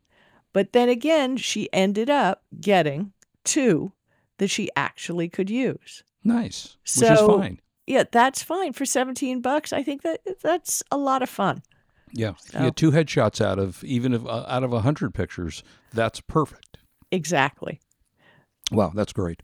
[0.54, 3.92] But then again, she ended up getting two
[4.40, 6.04] that she actually could use.
[6.24, 7.60] Nice, which is So- fine.
[7.86, 9.74] Yeah, that's fine for seventeen bucks.
[9.74, 11.62] I think that that's a lot of fun.
[12.14, 15.14] Yeah, if you get two headshots out of even if uh, out of a hundred
[15.14, 16.78] pictures, that's perfect.
[17.12, 17.80] Exactly."
[18.72, 19.42] Wow, that's great.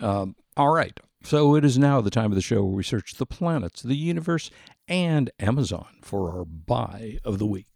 [0.00, 0.98] Um, all right.
[1.24, 3.96] So it is now the time of the show where we search the planets, the
[3.96, 4.50] universe,
[4.86, 7.66] and Amazon for our buy of the week.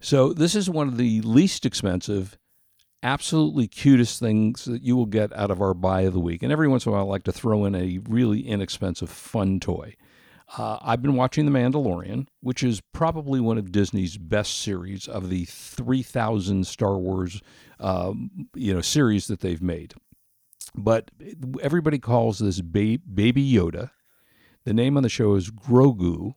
[0.00, 2.38] So this is one of the least expensive,
[3.02, 6.42] absolutely cutest things that you will get out of our buy of the week.
[6.42, 9.60] And every once in a while, I like to throw in a really inexpensive fun
[9.60, 9.94] toy.
[10.56, 15.28] Uh, I've been watching The Mandalorian, which is probably one of Disney's best series of
[15.28, 17.42] the 3,000 Star Wars,
[17.78, 19.94] um, you know, series that they've made.
[20.74, 21.10] But
[21.60, 23.90] everybody calls this ba- Baby Yoda.
[24.64, 26.32] The name on the show is Grogu,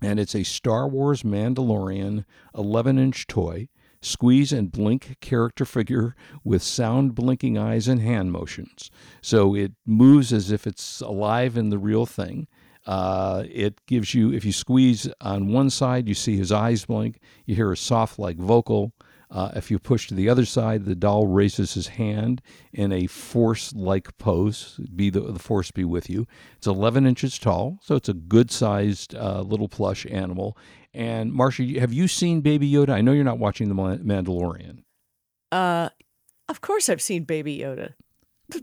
[0.00, 2.24] and it's a Star Wars Mandalorian
[2.56, 3.68] 11 inch toy.
[4.02, 8.90] Squeeze and blink character figure with sound blinking eyes and hand motions.
[9.20, 12.48] So it moves as if it's alive in the real thing.
[12.84, 17.20] Uh, it gives you, if you squeeze on one side, you see his eyes blink.
[17.46, 18.92] You hear a soft, like vocal.
[19.30, 23.06] Uh, if you push to the other side, the doll raises his hand in a
[23.06, 24.78] force-like pose.
[24.94, 26.26] Be the, the force be with you.
[26.58, 30.58] It's 11 inches tall, so it's a good-sized uh, little plush animal.
[30.94, 32.90] And Marsha, have you seen Baby Yoda?
[32.90, 34.82] I know you're not watching the Mandalorian.
[35.50, 35.88] Uh,
[36.48, 37.94] of course, I've seen Baby Yoda.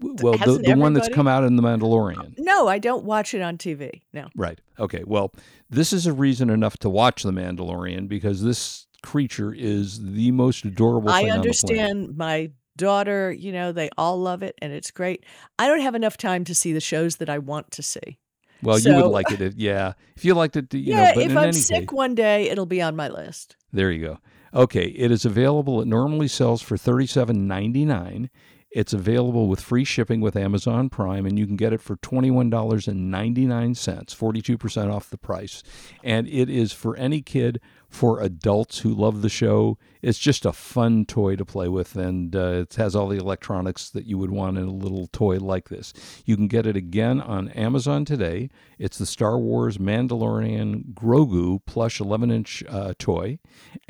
[0.02, 2.36] Well, the, the one that's come out in the Mandalorian.
[2.38, 4.04] No, I don't watch it on TV.
[4.14, 4.28] No.
[4.36, 4.60] Right.
[4.80, 5.04] Okay.
[5.06, 5.34] Well,
[5.70, 10.66] this is a reason enough to watch The Mandalorian because this creature is the most
[10.66, 14.72] adorable I thing on the understand my daughter, you know, they all love it and
[14.72, 15.26] it's great.
[15.58, 18.18] I don't have enough time to see the shows that I want to see.
[18.62, 19.94] Well, you would like it, if- yeah.
[20.16, 21.12] If you liked it, you yeah, know.
[21.16, 23.56] But if I'm sick case, one day, it'll be on my list.
[23.72, 24.20] there you go.
[24.54, 25.80] Okay, it is available.
[25.82, 28.30] It normally sells for thirty-seven ninety-nine.
[28.72, 32.50] It's available with free shipping with Amazon Prime, and you can get it for twenty-one
[32.50, 35.64] dollars and ninety-nine cents, forty-two percent off the price.
[36.04, 39.78] And it is for any kid for adults who love the show.
[40.02, 43.90] It's just a fun toy to play with, and uh, it has all the electronics
[43.90, 45.94] that you would want in a little toy like this.
[46.26, 48.50] You can get it again on Amazon today.
[48.78, 53.40] It's the Star Wars Mandalorian Grogu plush 11 inch uh, toy,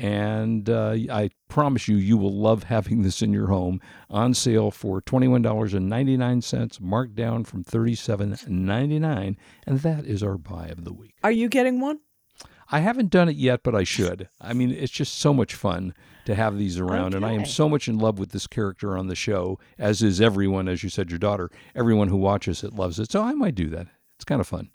[0.00, 3.80] and uh, I promise you, you will love having this in your home.
[4.08, 9.36] On sale for $21.99, marked down from $37.99,
[9.66, 11.14] and that is our buy of the week.
[11.22, 12.00] Are you getting one?
[12.72, 14.28] I haven't done it yet, but I should.
[14.40, 15.94] I mean, it's just so much fun
[16.26, 19.08] to have these around, and I am so much in love with this character on
[19.08, 21.50] the show, as is everyone, as you said, your daughter.
[21.74, 23.88] Everyone who watches it loves it, so I might do that.
[24.16, 24.70] It's kind of fun.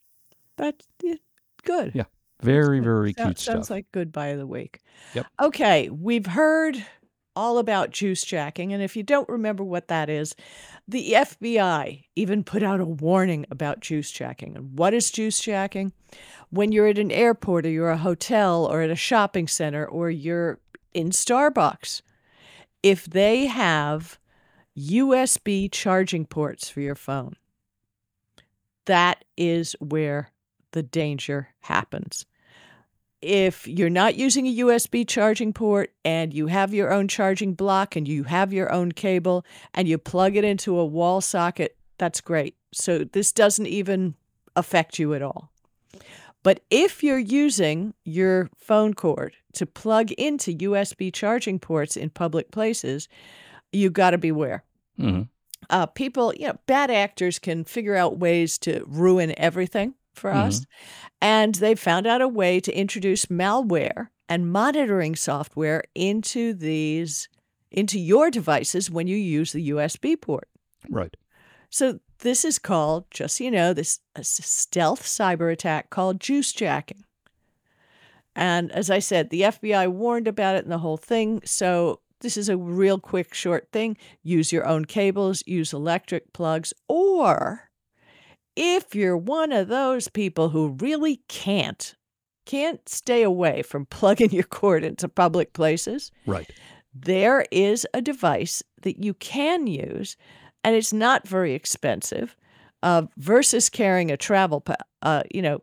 [0.57, 1.15] That's yeah,
[1.63, 1.91] good.
[1.95, 2.05] Yeah,
[2.41, 3.69] very, very cute Sounds stuff.
[3.69, 4.81] like goodbye of the week.
[5.13, 5.27] Yep.
[5.41, 6.83] Okay, we've heard
[7.35, 10.35] all about juice jacking, and if you don't remember what that is,
[10.87, 14.55] the FBI even put out a warning about juice jacking.
[14.55, 15.91] And what is juice jacking?
[16.49, 20.09] When you're at an airport or you're a hotel or at a shopping center or
[20.09, 20.59] you're
[20.93, 22.01] in Starbucks,
[22.83, 24.19] if they have
[24.77, 27.35] USB charging ports for your phone,
[28.85, 30.31] that is where
[30.71, 32.25] the danger happens.
[33.21, 37.95] If you're not using a USB charging port and you have your own charging block
[37.95, 42.21] and you have your own cable and you plug it into a wall socket, that's
[42.21, 42.55] great.
[42.71, 44.15] So this doesn't even
[44.55, 45.49] affect you at all.
[46.45, 52.51] But if you're using your phone cord to plug into USB charging ports in public
[52.51, 53.09] places,
[53.73, 54.63] you've got to beware
[54.97, 55.23] hmm
[55.71, 60.65] uh, people, you know, bad actors can figure out ways to ruin everything for us.
[61.21, 67.29] And they found out a way to introduce malware and monitoring software into these
[67.71, 70.47] into your devices when you use the USB port.
[70.89, 71.17] Right.
[71.71, 77.03] So this is called, just so you know, this stealth cyber attack called juice jacking.
[78.35, 81.41] And as I said, the FBI warned about it and the whole thing.
[81.45, 83.97] So this is a real quick, short thing.
[84.23, 87.69] Use your own cables, use electric plugs, or
[88.55, 91.95] if you're one of those people who really can't,
[92.45, 96.49] can't stay away from plugging your cord into public places, Right.
[96.93, 100.17] there is a device that you can use,
[100.65, 102.35] and it's not very expensive,
[102.81, 105.61] uh, versus carrying a travel, pa- uh, you know,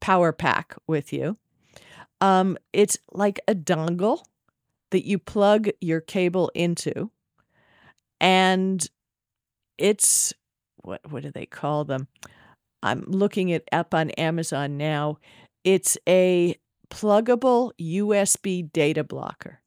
[0.00, 1.38] power pack with you.
[2.20, 4.24] Um, it's like a dongle
[4.90, 7.12] that you plug your cable into,
[8.20, 8.84] and
[9.78, 10.34] it's
[10.82, 12.08] what what do they call them?
[12.82, 15.18] I'm looking it up on Amazon now.
[15.62, 16.56] It's a
[16.90, 19.59] pluggable USB data blocker.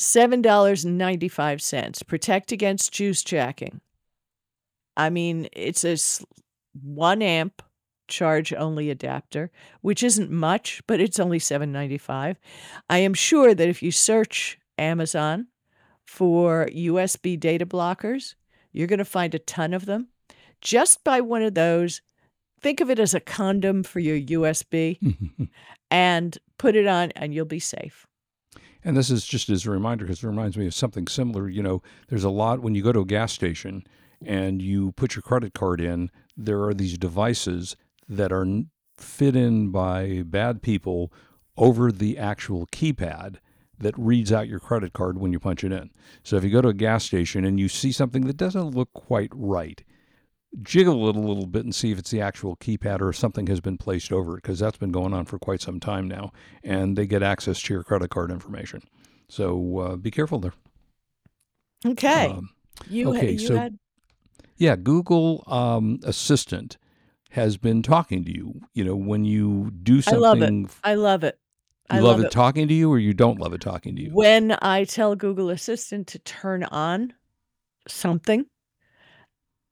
[0.00, 2.06] $7.95.
[2.06, 3.82] Protect against juice jacking.
[4.96, 5.98] I mean, it's a
[6.82, 7.60] 1 amp
[8.08, 9.50] charge only adapter,
[9.82, 12.36] which isn't much, but it's only $7.95.
[12.88, 15.48] I am sure that if you search Amazon
[16.06, 18.36] for USB data blockers,
[18.72, 20.08] you're going to find a ton of them.
[20.62, 22.00] Just buy one of those.
[22.62, 25.50] Think of it as a condom for your USB
[25.90, 28.06] and put it on, and you'll be safe.
[28.84, 31.48] And this is just as a reminder because it reminds me of something similar.
[31.48, 33.84] You know, there's a lot when you go to a gas station
[34.24, 37.76] and you put your credit card in, there are these devices
[38.08, 38.46] that are
[38.96, 41.12] fit in by bad people
[41.56, 43.36] over the actual keypad
[43.78, 45.90] that reads out your credit card when you punch it in.
[46.22, 48.92] So if you go to a gas station and you see something that doesn't look
[48.92, 49.82] quite right,
[50.62, 53.60] jiggle it a little bit and see if it's the actual keypad or something has
[53.60, 56.32] been placed over it because that's been going on for quite some time now
[56.64, 58.82] and they get access to your credit card information
[59.28, 60.52] so uh, be careful there
[61.86, 62.26] Okay.
[62.26, 62.50] Um,
[62.88, 63.78] you okay, you so- had
[64.56, 66.76] yeah google um, assistant
[67.30, 70.72] has been talking to you you know when you do something I love it.
[70.82, 71.38] I love it.
[71.92, 74.02] you I love, love it, talking to you or you don't love it talking to
[74.02, 77.12] you When I tell Google Assistant to turn on
[77.86, 78.44] something,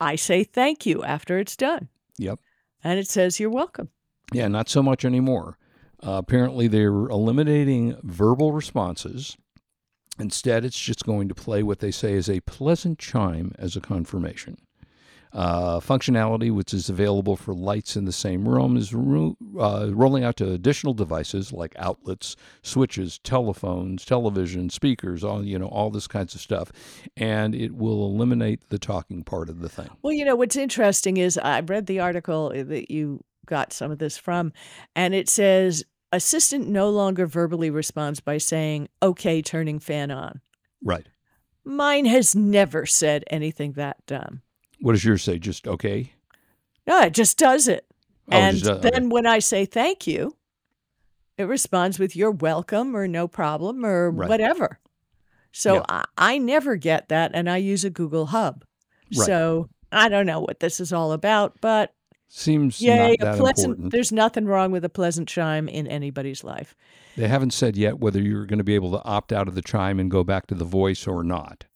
[0.00, 1.88] I say thank you after it's done.
[2.18, 2.40] Yep.
[2.84, 3.90] And it says you're welcome.
[4.32, 5.58] Yeah, not so much anymore.
[6.02, 9.36] Uh, apparently, they're eliminating verbal responses.
[10.18, 13.80] Instead, it's just going to play what they say is a pleasant chime as a
[13.80, 14.58] confirmation.
[15.32, 20.24] Uh, functionality, which is available for lights in the same room, is ro- uh, rolling
[20.24, 26.06] out to additional devices like outlets, switches, telephones, television, speakers, all you know, all this
[26.06, 26.72] kinds of stuff,
[27.16, 29.90] and it will eliminate the talking part of the thing.
[30.02, 33.98] Well, you know, what's interesting is I read the article that you got some of
[33.98, 34.52] this from,
[34.96, 40.40] and it says assistant no longer verbally responds by saying, okay, turning fan on.
[40.82, 41.06] Right.
[41.64, 44.42] Mine has never said anything that dumb.
[44.80, 45.38] What does yours say?
[45.38, 46.12] Just okay.
[46.86, 47.84] No, it just does it.
[48.30, 48.90] Oh, and does- okay.
[48.90, 50.34] then when I say thank you,
[51.36, 54.28] It responds with "You're welcome" or "No problem" or Right.
[54.28, 54.80] whatever.
[55.52, 55.82] So Yeah.
[55.88, 58.64] I, I never get that, and I use a Google Hub.
[59.16, 59.24] Right.
[59.26, 61.94] So I don't know what this is all about, but
[62.26, 63.66] Seems yay, not a that pleasant.
[63.70, 63.92] important.
[63.92, 66.74] There's nothing wrong with a pleasant chime in anybody's life.
[67.16, 69.62] They haven't said yet whether you're going to be able to opt out of the
[69.62, 71.66] chime and go back to the voice or not.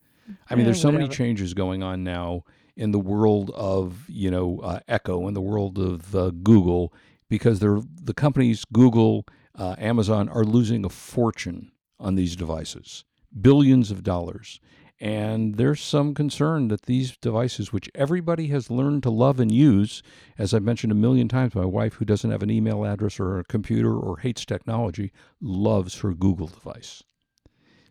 [0.51, 2.43] I mean, Eh, there's so many changes going on now
[2.77, 6.93] in the world of you know uh, Echo in the world of uh, Google
[7.29, 13.05] because they're the companies Google, uh, Amazon are losing a fortune on these devices,
[13.41, 14.61] billions of dollars.
[15.01, 20.01] And there's some concern that these devices, which everybody has learned to love and use,
[20.39, 23.41] as I've mentioned a million times, my wife, who doesn't have an email address or
[23.41, 25.11] a computer or hates technology,
[25.41, 27.03] loves her Google device.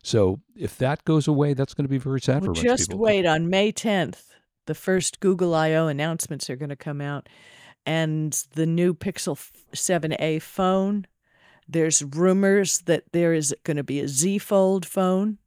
[0.03, 2.99] So if that goes away, that's going to be very sad Well, for just people.
[3.01, 4.23] wait on May 10th.
[4.65, 7.27] The first Google I/O announcements are going to come out,
[7.85, 9.37] and the new Pixel
[9.73, 11.07] 7a phone.
[11.67, 15.37] There's rumors that there is going to be a Z Fold phone,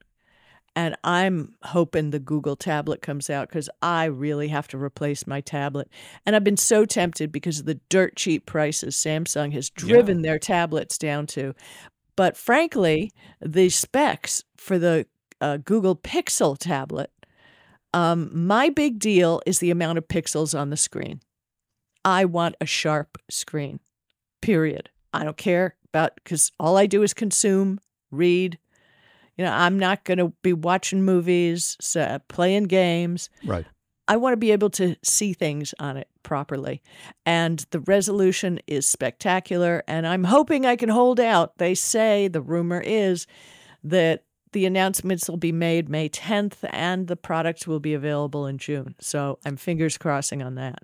[0.77, 5.41] and I'm hoping the Google tablet comes out because I really have to replace my
[5.41, 5.89] tablet.
[6.27, 10.39] And I've been so tempted because of the dirt cheap prices Samsung has driven their
[10.39, 11.55] tablets down to.
[12.17, 15.07] But frankly, the specs for the
[15.41, 17.11] uh, Google Pixel tablet,
[17.95, 21.21] um, my big deal is the amount of pixels on the screen.
[22.05, 23.79] I want a sharp screen,
[24.43, 24.91] period.
[25.13, 27.79] I don't care about because all I do is consume,
[28.11, 28.59] read.
[29.39, 31.77] You know, I'm not going to be watching movies,
[32.29, 33.31] playing games.
[33.45, 33.65] Right.
[34.09, 36.83] I want to be able to see things on it properly.
[37.25, 39.85] And the resolution is spectacular.
[39.87, 41.59] And I'm hoping I can hold out.
[41.59, 43.29] They say the rumor is
[43.85, 44.25] that
[44.55, 48.95] the announcements will be made May 10th and the products will be available in June.
[49.01, 50.79] So I'm fingers crossing on that.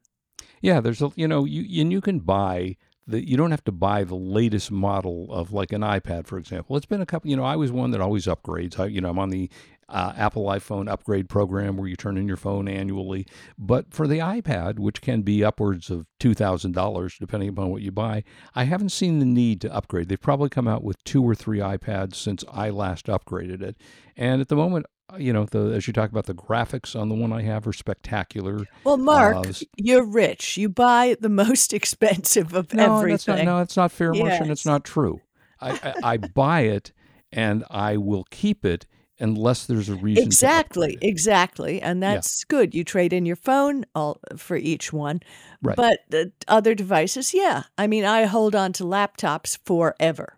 [0.61, 3.73] Yeah, there's a you know you and you can buy the you don't have to
[3.73, 6.77] buy the latest model of like an iPad, for example.
[6.77, 7.31] It's been a couple.
[7.31, 8.79] You know, I was one that always upgrades.
[8.79, 9.49] I you know I'm on the
[9.91, 13.27] uh, Apple iPhone upgrade program where you turn in your phone annually.
[13.59, 17.83] But for the iPad, which can be upwards of two thousand dollars depending upon what
[17.83, 18.25] you buy,
[18.55, 20.09] I haven't seen the need to upgrade.
[20.09, 23.77] They've probably come out with two or three iPads since I last upgraded it,
[24.17, 24.87] and at the moment.
[25.19, 27.73] You know, the, as you talk about the graphics on the one I have are
[27.73, 28.65] spectacular.
[28.85, 30.57] Well, Mark, Uh, you're rich.
[30.57, 33.11] You buy the most expensive of No, everything.
[33.15, 33.45] that's not.
[33.45, 34.43] No, that's not fair, Marsha.
[34.43, 35.21] and It's not true.
[35.61, 36.93] I, I, I buy it,
[37.33, 38.87] and I will keep it
[39.21, 40.25] unless there's a reason.
[40.25, 41.81] Exactly, exactly.
[41.81, 42.75] And that's good.
[42.75, 45.21] You trade in your phone all for each one.
[45.63, 45.77] Right.
[45.77, 47.65] But the other devices, yeah.
[47.79, 50.37] I mean, I hold on to laptops forever.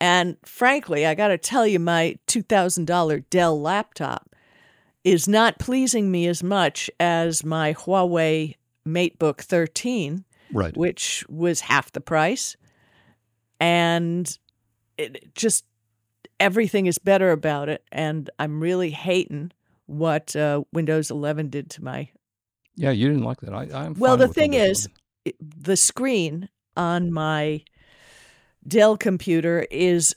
[0.00, 4.34] And frankly, I got to tell you, my $2,000 Dell laptop
[5.04, 8.56] is not pleasing me as much as my Huawei
[8.86, 10.76] MateBook 13, Right.
[10.76, 12.56] which was half the price.
[13.58, 14.38] And
[14.98, 15.64] it just
[16.42, 17.84] everything is better about it.
[17.92, 19.52] And I'm really hating
[19.86, 22.08] what uh, Windows 11 did to my.
[22.74, 23.54] Yeah, you didn't like that.
[23.54, 24.88] I, I'm Well, the thing Windows is,
[25.24, 27.62] it- the screen on my
[28.66, 30.14] Dell computer is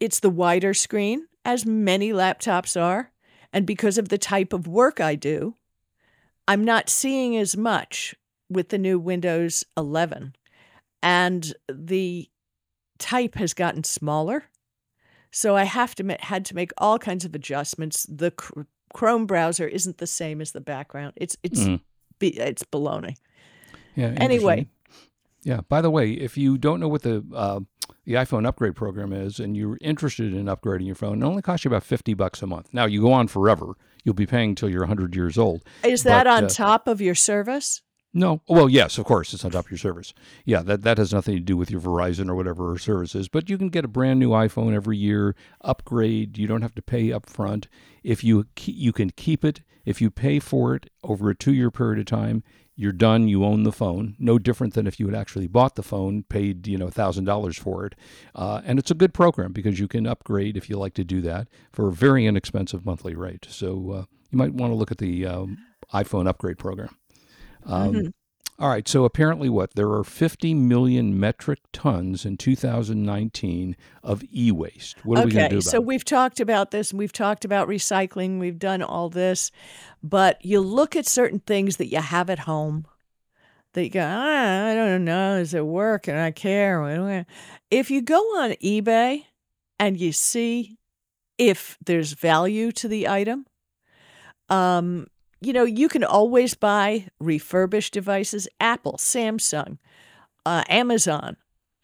[0.00, 3.10] it's the wider screen, as many laptops are.
[3.52, 5.54] And because of the type of work I do,
[6.46, 8.14] I'm not seeing as much
[8.50, 10.34] with the new Windows 11.
[11.02, 12.28] And the
[12.98, 14.44] type has gotten smaller.
[15.38, 18.04] So I have to had to make all kinds of adjustments.
[18.08, 18.32] The
[18.92, 21.12] Chrome browser isn't the same as the background.
[21.14, 21.80] It's it's Mm.
[22.18, 23.14] be, it's baloney.
[23.94, 24.14] Yeah.
[24.16, 24.66] Anyway.
[25.44, 25.60] Yeah.
[25.68, 27.60] By the way, if you don't know what the uh,
[28.04, 31.64] the iPhone upgrade program is, and you're interested in upgrading your phone, it only costs
[31.64, 32.70] you about fifty bucks a month.
[32.72, 33.74] Now you go on forever.
[34.02, 35.62] You'll be paying till you're hundred years old.
[35.84, 37.82] Is that But, on uh, top of your service?
[38.14, 38.40] No.
[38.48, 40.14] Well, yes, of course, it's on top of your service.
[40.44, 43.28] Yeah, that, that has nothing to do with your Verizon or whatever service is.
[43.28, 46.38] But you can get a brand new iPhone every year, upgrade.
[46.38, 47.68] You don't have to pay up front.
[48.02, 51.70] If you you can keep it, if you pay for it over a two year
[51.70, 52.42] period of time,
[52.74, 53.28] you're done.
[53.28, 54.16] You own the phone.
[54.18, 57.58] No different than if you had actually bought the phone, paid you know thousand dollars
[57.58, 57.94] for it.
[58.34, 61.20] Uh, and it's a good program because you can upgrade if you like to do
[61.20, 63.46] that for a very inexpensive monthly rate.
[63.50, 65.58] So uh, you might want to look at the um,
[65.92, 66.96] iPhone upgrade program.
[67.64, 68.12] Um, Mhm.
[68.58, 68.88] all right.
[68.88, 75.04] So apparently, what there are 50 million metric tons in 2019 of e-waste.
[75.04, 75.84] What are we going to do about so it?
[75.86, 78.38] we've talked about this and we've talked about recycling.
[78.38, 79.50] We've done all this,
[80.02, 82.86] but you look at certain things that you have at home
[83.74, 86.80] that you go, ah, I don't know, is it work and I care?
[86.80, 87.26] What do I-"
[87.70, 89.24] If you go on eBay
[89.78, 90.78] and you see
[91.36, 93.46] if there's value to the item,
[94.48, 95.06] um,
[95.40, 98.48] you know, you can always buy refurbished devices.
[98.60, 99.78] Apple, Samsung,
[100.44, 101.36] uh, Amazon,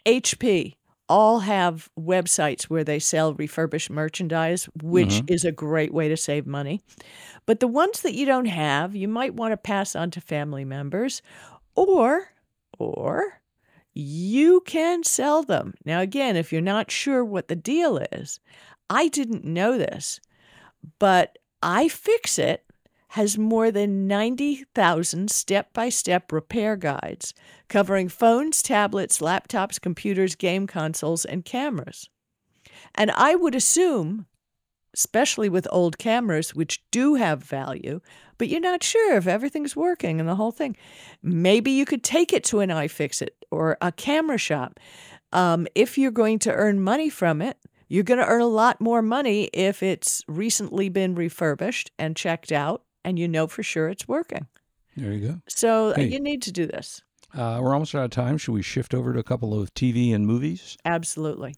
[0.07, 0.75] HP,
[1.09, 6.47] all have websites where they sell refurbished merchandise, which is a great way to save
[6.47, 6.81] money.
[7.47, 10.65] But the ones that you don't have, you might want to pass on to family
[10.65, 11.21] members
[11.75, 12.31] or
[12.79, 13.41] or
[13.93, 15.75] you can sell them.
[15.85, 18.41] Now again, if you're not sure what the deal is,
[18.91, 20.21] I didn't know this,
[20.99, 22.59] but iFixit
[23.15, 27.33] has more than 90,000 step-by-step repair guides
[27.69, 32.11] covering phones, tablets, laptops, computers, game consoles, and cameras.
[32.93, 34.27] And I would assume,
[34.95, 38.01] especially with old cameras, which do have value,
[38.37, 40.77] but you're not sure if everything's working and the whole thing,
[41.23, 44.81] maybe you could take it to an iFixit or a camera shop.
[45.31, 48.81] Um, if you're going to earn money from it, you're going to earn a lot
[48.81, 53.89] more money if it's recently been refurbished and checked out and you know for sure
[53.89, 54.47] it's working.
[54.97, 55.41] There you go.
[55.49, 56.09] So uh, Hey.
[56.09, 57.03] you need to do this.
[57.35, 58.39] Uh, we're almost out of time.
[58.39, 60.77] Should we shift over to a couple of TV and movies?
[60.85, 61.57] Absolutely.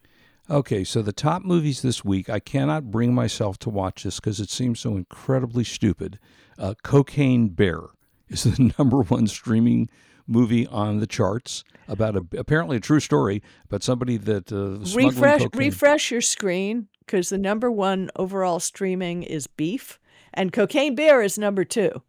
[0.49, 4.40] Okay, so the top movies this week, I cannot bring myself to watch this because
[4.40, 6.18] it seems so incredibly stupid.
[6.57, 7.80] Uh, Cocaine Bear
[8.28, 9.90] is the number one streaming
[10.26, 15.42] movie on the charts about a, apparently a true story about somebody that uh, refresh
[15.42, 15.59] cocaine.
[15.59, 20.01] refresh your screen because the number one overall streaming is beef
[20.37, 22.03] and cocaine bear is number two.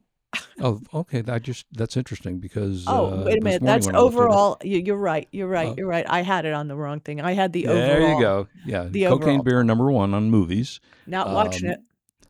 [0.60, 1.22] Oh, okay.
[1.22, 3.62] That just that's interesting because Oh, uh, wait a minute.
[3.64, 4.58] That's when I looked at it- overall.
[4.64, 5.28] You, you're right.
[5.32, 5.70] You're right.
[5.70, 5.76] Oh.
[5.78, 6.06] You're right.
[6.08, 7.22] I had it on the wrong thing.
[7.22, 8.14] I had the There overall.
[8.16, 8.48] you go.
[8.66, 9.44] Yeah, The Cocaine overall.
[9.44, 10.80] Bear number one on movies.
[11.08, 11.80] Not watching Um, it.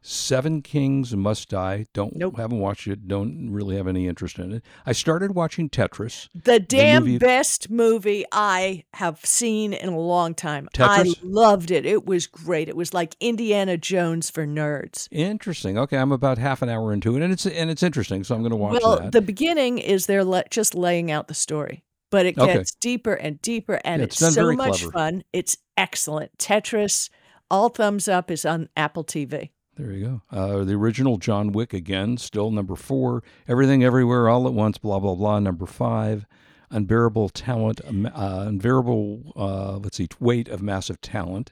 [0.09, 1.85] Seven Kings Must Die.
[1.93, 2.37] Don't Nope.
[2.37, 3.09] haven't watched it.
[3.09, 4.63] Don't really have any interest in it.
[4.85, 6.29] I started watching Tetris.
[6.33, 10.69] The damn movie- best movie I have seen in a long time.
[10.73, 11.17] Tetris?
[11.17, 11.85] I loved it.
[11.85, 12.69] It was great.
[12.69, 15.09] It was like Indiana Jones for nerds.
[15.11, 15.77] Interesting.
[15.77, 18.23] Okay, I'm about half an hour into it, and it's and it's interesting.
[18.23, 19.11] So I'm going to watch well, that.
[19.11, 22.53] the beginning is they're le- just laying out the story, but it Okay.
[22.53, 24.91] gets deeper and deeper, and Yeah, it's, it's so much clever.
[24.93, 25.23] fun.
[25.33, 26.37] It's excellent.
[26.37, 27.09] Tetris,
[27.51, 29.49] all thumbs up, is on Apple TV.
[29.78, 30.38] There you go.
[30.38, 33.23] Uh, the original John Wick again, still number four.
[33.47, 34.78] Everything, everywhere, all at once.
[34.78, 35.39] Blah blah blah.
[35.39, 36.25] Number five.
[36.69, 37.80] Unbearable talent.
[37.88, 39.34] um, Uh, unbearable.
[39.36, 40.07] Uh, let's see.
[40.19, 41.51] Weight of massive talent.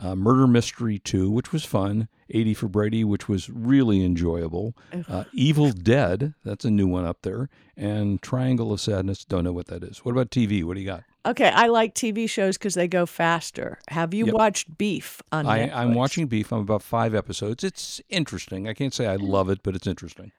[0.00, 2.08] Uh, Murder Mystery 2, which was fun.
[2.30, 4.74] 80 for Brady, which was really enjoyable.
[5.08, 7.48] Uh, Evil Dead, that's a new one up there.
[7.76, 9.98] And Triangle of Sadness, don't know what that is.
[9.98, 10.64] What about TV?
[10.64, 11.04] What do you got?
[11.26, 13.78] Okay, I like TV shows because they go faster.
[13.88, 14.34] Have you Yep.
[14.34, 16.52] watched Beef on I, I'm watching Beef.
[16.52, 17.64] I'm about five episodes.
[17.64, 18.68] It's interesting.
[18.68, 20.32] I can't say I love it, but it's interesting.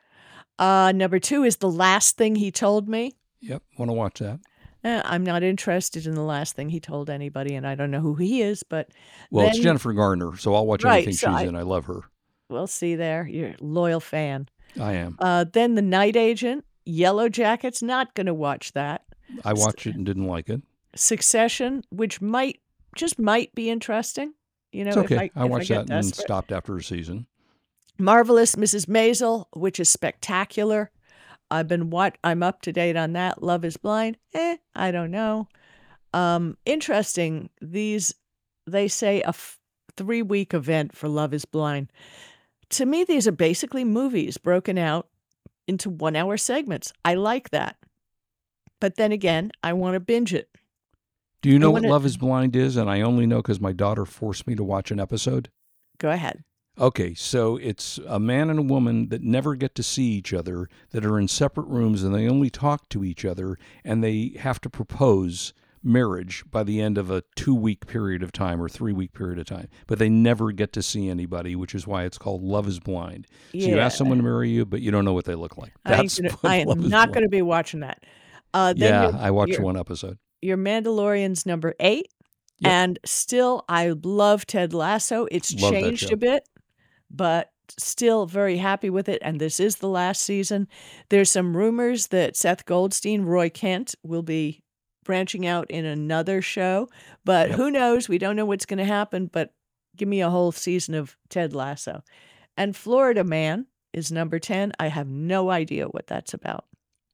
[0.59, 3.15] Uh, number two is The Last Thing He Told Me.
[3.41, 4.39] Yep, want to watch that.
[4.83, 7.99] Eh, I'm not interested in the last thing he told anybody, and I don't know
[7.99, 8.89] who he is, but
[9.31, 11.55] Well, it's Jennifer Garner, so I'll watch Right, anything so she's I- in.
[11.55, 12.01] I love her.
[12.49, 13.25] we'll see there.
[13.27, 14.47] You're a loyal fan.
[14.79, 15.15] I am.
[15.19, 19.01] Uh, then The Night Agent, Yellow Jackets, not going to watch that.
[19.43, 20.61] I watched it and didn't like it.
[20.95, 22.59] Succession, which might
[22.95, 24.33] just might be interesting.
[24.71, 25.31] You know, It's if okay.
[25.35, 27.27] I, I if watched I that and stopped after a season.
[27.97, 28.87] Marvelous Mrs.
[28.87, 30.91] Maisel, which is spectacular.
[31.51, 33.41] I've been what I'm up to date on that.
[33.43, 34.17] Love is Blind.
[34.33, 35.47] Eh, I don't know.
[36.13, 37.49] Um, interesting.
[37.61, 38.15] These
[38.67, 39.59] they say a f-
[39.95, 41.91] three week event for Love is Blind.
[42.71, 45.07] To me, these are basically movies broken out
[45.67, 46.91] into one hour segments.
[47.03, 47.77] I like that.
[48.79, 50.49] But then again, I want to binge it.
[51.45, 52.75] Do you know what Love is Blind is?
[52.75, 55.49] And I only know because my daughter forced me to watch an episode.
[55.99, 56.43] Go ahead.
[56.79, 60.67] Okay, so it's a man and a woman that never get to see each other,
[60.89, 64.59] that are in separate rooms and they only talk to each other, and they have
[64.61, 68.91] to propose marriage by the end of a two week period of time or three
[68.91, 69.67] week period of time.
[69.85, 73.27] But they never get to see anybody, which is why it's called Love is Blind.
[73.51, 75.73] So you ask someone to marry you, but you don't know what they look like.
[75.85, 78.03] I, That's gonna- I am not going to be watching that.
[78.51, 80.17] Uh, then Yeah, I watched one episode.
[80.45, 82.07] Your Mandalorian's number eight.
[82.59, 82.71] Yep.
[82.71, 85.27] And still, I love Ted Lasso.
[85.29, 86.47] It's Love changed a bit,
[87.11, 89.21] but still very happy with it.
[89.21, 90.67] And this is the last season.
[91.09, 94.63] There's some rumors that Seth Goldstein, Roy Kent, will be
[95.03, 96.87] branching out in another show,
[97.25, 97.57] but Yep.
[97.57, 98.07] who knows?
[98.09, 99.27] We don't know what's going to happen.
[99.27, 99.53] But
[99.97, 102.03] give me a whole season of Ted Lasso.
[102.57, 104.71] And Florida Man is number 10.
[104.79, 106.65] I have no idea what that's about.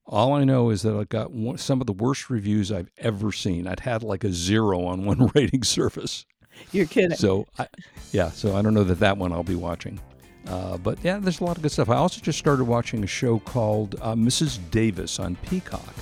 [0.05, 3.31] All I know is that I got one, some of the worst reviews I've ever
[3.31, 3.67] seen.
[3.67, 6.25] I'd had like a zero on one rating service.
[6.71, 7.17] You're kidding.
[7.17, 7.67] So, I,
[8.11, 9.99] yeah, so I don't know that that one I'll be watching.
[10.47, 11.89] Uh, but yeah, there's a lot of good stuff.
[11.89, 14.59] I also just started watching a show called uh, Mrs.
[14.71, 15.93] Davis on Peacock.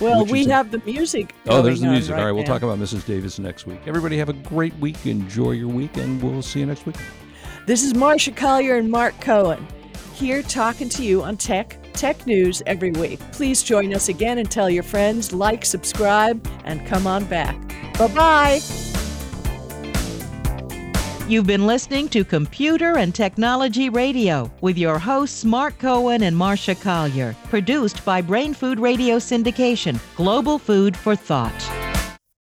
[0.00, 1.34] well, we is a- have the music.
[1.48, 2.16] Oh, there's the music.
[2.16, 3.04] All right, we'll talk about Mrs.
[3.04, 3.80] Davis next week.
[3.86, 5.06] Everybody have a great week.
[5.06, 6.96] Enjoy your week, and we'll see you next week.
[7.66, 9.66] This is Marsha Collier and Mark Cohen
[10.14, 13.20] here talking to you on Tech tech news every week.
[13.32, 17.56] Please join us again and tell your friends, like, subscribe, and come on back.
[17.98, 18.60] Bye bye.
[21.30, 26.74] You've been listening to Computer and Technology Radio with your hosts Mark Cohen and Marsha
[26.80, 31.54] Collier, produced by Brain Food Radio Syndication, Global Food for Thought.